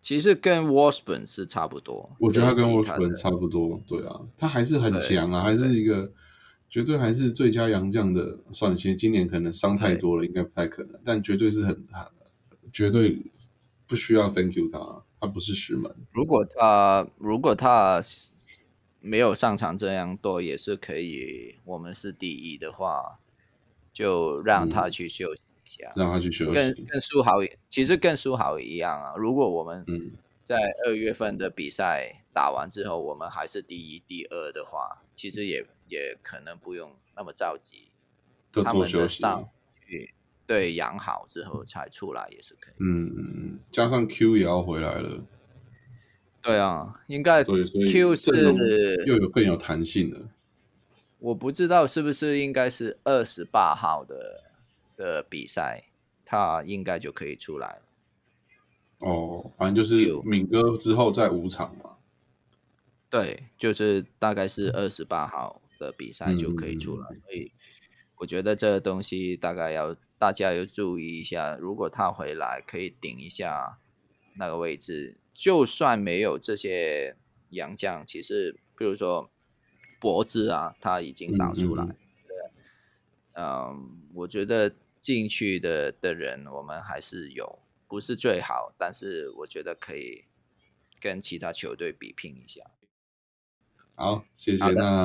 [0.00, 2.08] 其实跟 w a s b u r n 是差不多。
[2.18, 6.10] 我觉得他跟 w a s b u r n 差不多，对啊，他还是很强啊，还是一个
[6.70, 8.38] 绝对还是最佳洋将的。
[8.52, 11.84] 算了，其实今年可能伤太多了，应该不太可能，但绝对是很
[12.72, 13.20] 绝对。
[13.88, 15.94] 不需要 thank you 他，他不是石门。
[16.10, 18.02] 如果他如果他
[19.06, 21.56] 没有上场这样多，也是可以。
[21.64, 23.20] 我们是第一的话，
[23.92, 26.52] 就让他去休息一下，让他去休息。
[26.52, 27.36] 跟跟苏豪，
[27.68, 29.14] 其实跟苏豪一样啊。
[29.16, 29.86] 如果我们
[30.42, 37.88] 在二月份的比赛打完之后，我们还是第一、第二的话，其实也也可能不用那么着急，
[38.52, 39.48] 他们的上
[39.86, 40.12] 去
[40.46, 42.74] 对养好之后才出来也是可以。
[42.80, 45.24] 嗯，加上 Q 也要回来了。
[46.46, 48.30] 对啊，应该对，所以 Q 是
[49.04, 50.28] 又有更有弹性的。
[51.18, 54.44] 我不知道是不是应该是二十八号的
[54.96, 55.82] 的比赛，
[56.24, 57.82] 他应该就可以出来了。
[58.98, 61.96] 哦，反正就是敏哥之后再五场嘛。
[63.10, 67.50] 对，就是大概是二十八号的比赛就可以出来，所以
[68.18, 73.78] 我觉得这个东西大概要大家要注意一下，如果他回来可以顶一下
[74.36, 75.16] 那个位置。
[75.38, 77.14] 就算没有这些
[77.50, 79.30] 洋将，其实比如说
[80.00, 81.84] 博子啊，他已经打出来。
[81.84, 82.36] 对，
[83.34, 90.24] 嗯，我觉得进去的的人，我们还是有，不是最好，但是我觉得可以
[90.98, 92.62] 跟其他球队比拼一下。
[93.94, 94.64] 好，谢谢。
[94.72, 95.04] 那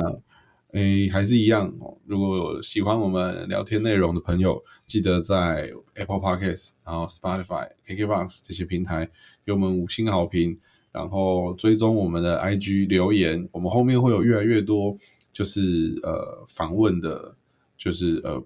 [0.72, 1.98] 诶，还是一样哦。
[2.06, 9.10] 如果喜欢我们聊天内容的朋友，记得在 Apple Podcasts、然后 Spotify、KKBox 这些平台。
[9.44, 10.58] 给我们五星好评，
[10.92, 14.96] 然后追踪我们的 IG 留言，我们后面会有越来越多，
[15.32, 17.34] 就是呃访问的，
[17.76, 18.42] 就是呃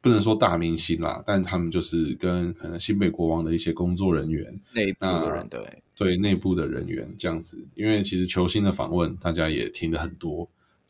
[0.00, 10.48] 不能说大明星啦，但他们就是跟可能新北国王的一些工作人员，内部的人对对内部的人员这样子，因为其实球星的访问大家也听了很多，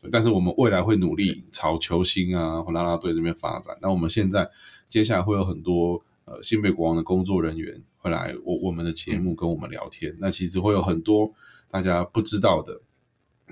[0.09, 3.77] 但是我们未来会努力朝球星啊或啦啦队这边发展。
[3.81, 4.49] 那我们现在
[4.87, 6.01] 接下来会有很多
[6.31, 7.81] 呃新北国王的工作人员。
[7.97, 11.31] 会来我我们的节目跟我们聊天，那其实会有很多
[11.69, 12.81] 大家不知道的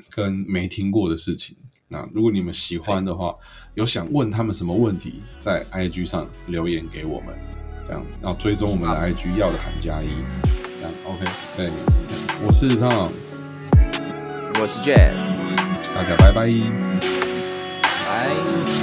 [0.10, 1.56] 跟没听过的事情。
[1.88, 3.36] 那如果你们喜欢的话，
[3.76, 7.36] 有想问他们什么问题，在 IG 上留言给我们，
[7.86, 11.26] 这样，然后追踪我们的 IG 要的喊加一，这样 OK。
[11.56, 11.70] 对，
[12.44, 13.12] 我是 Tom，
[14.60, 15.16] 我是 Jeff，
[15.94, 16.50] 大家拜拜，
[18.08, 18.79] 拜。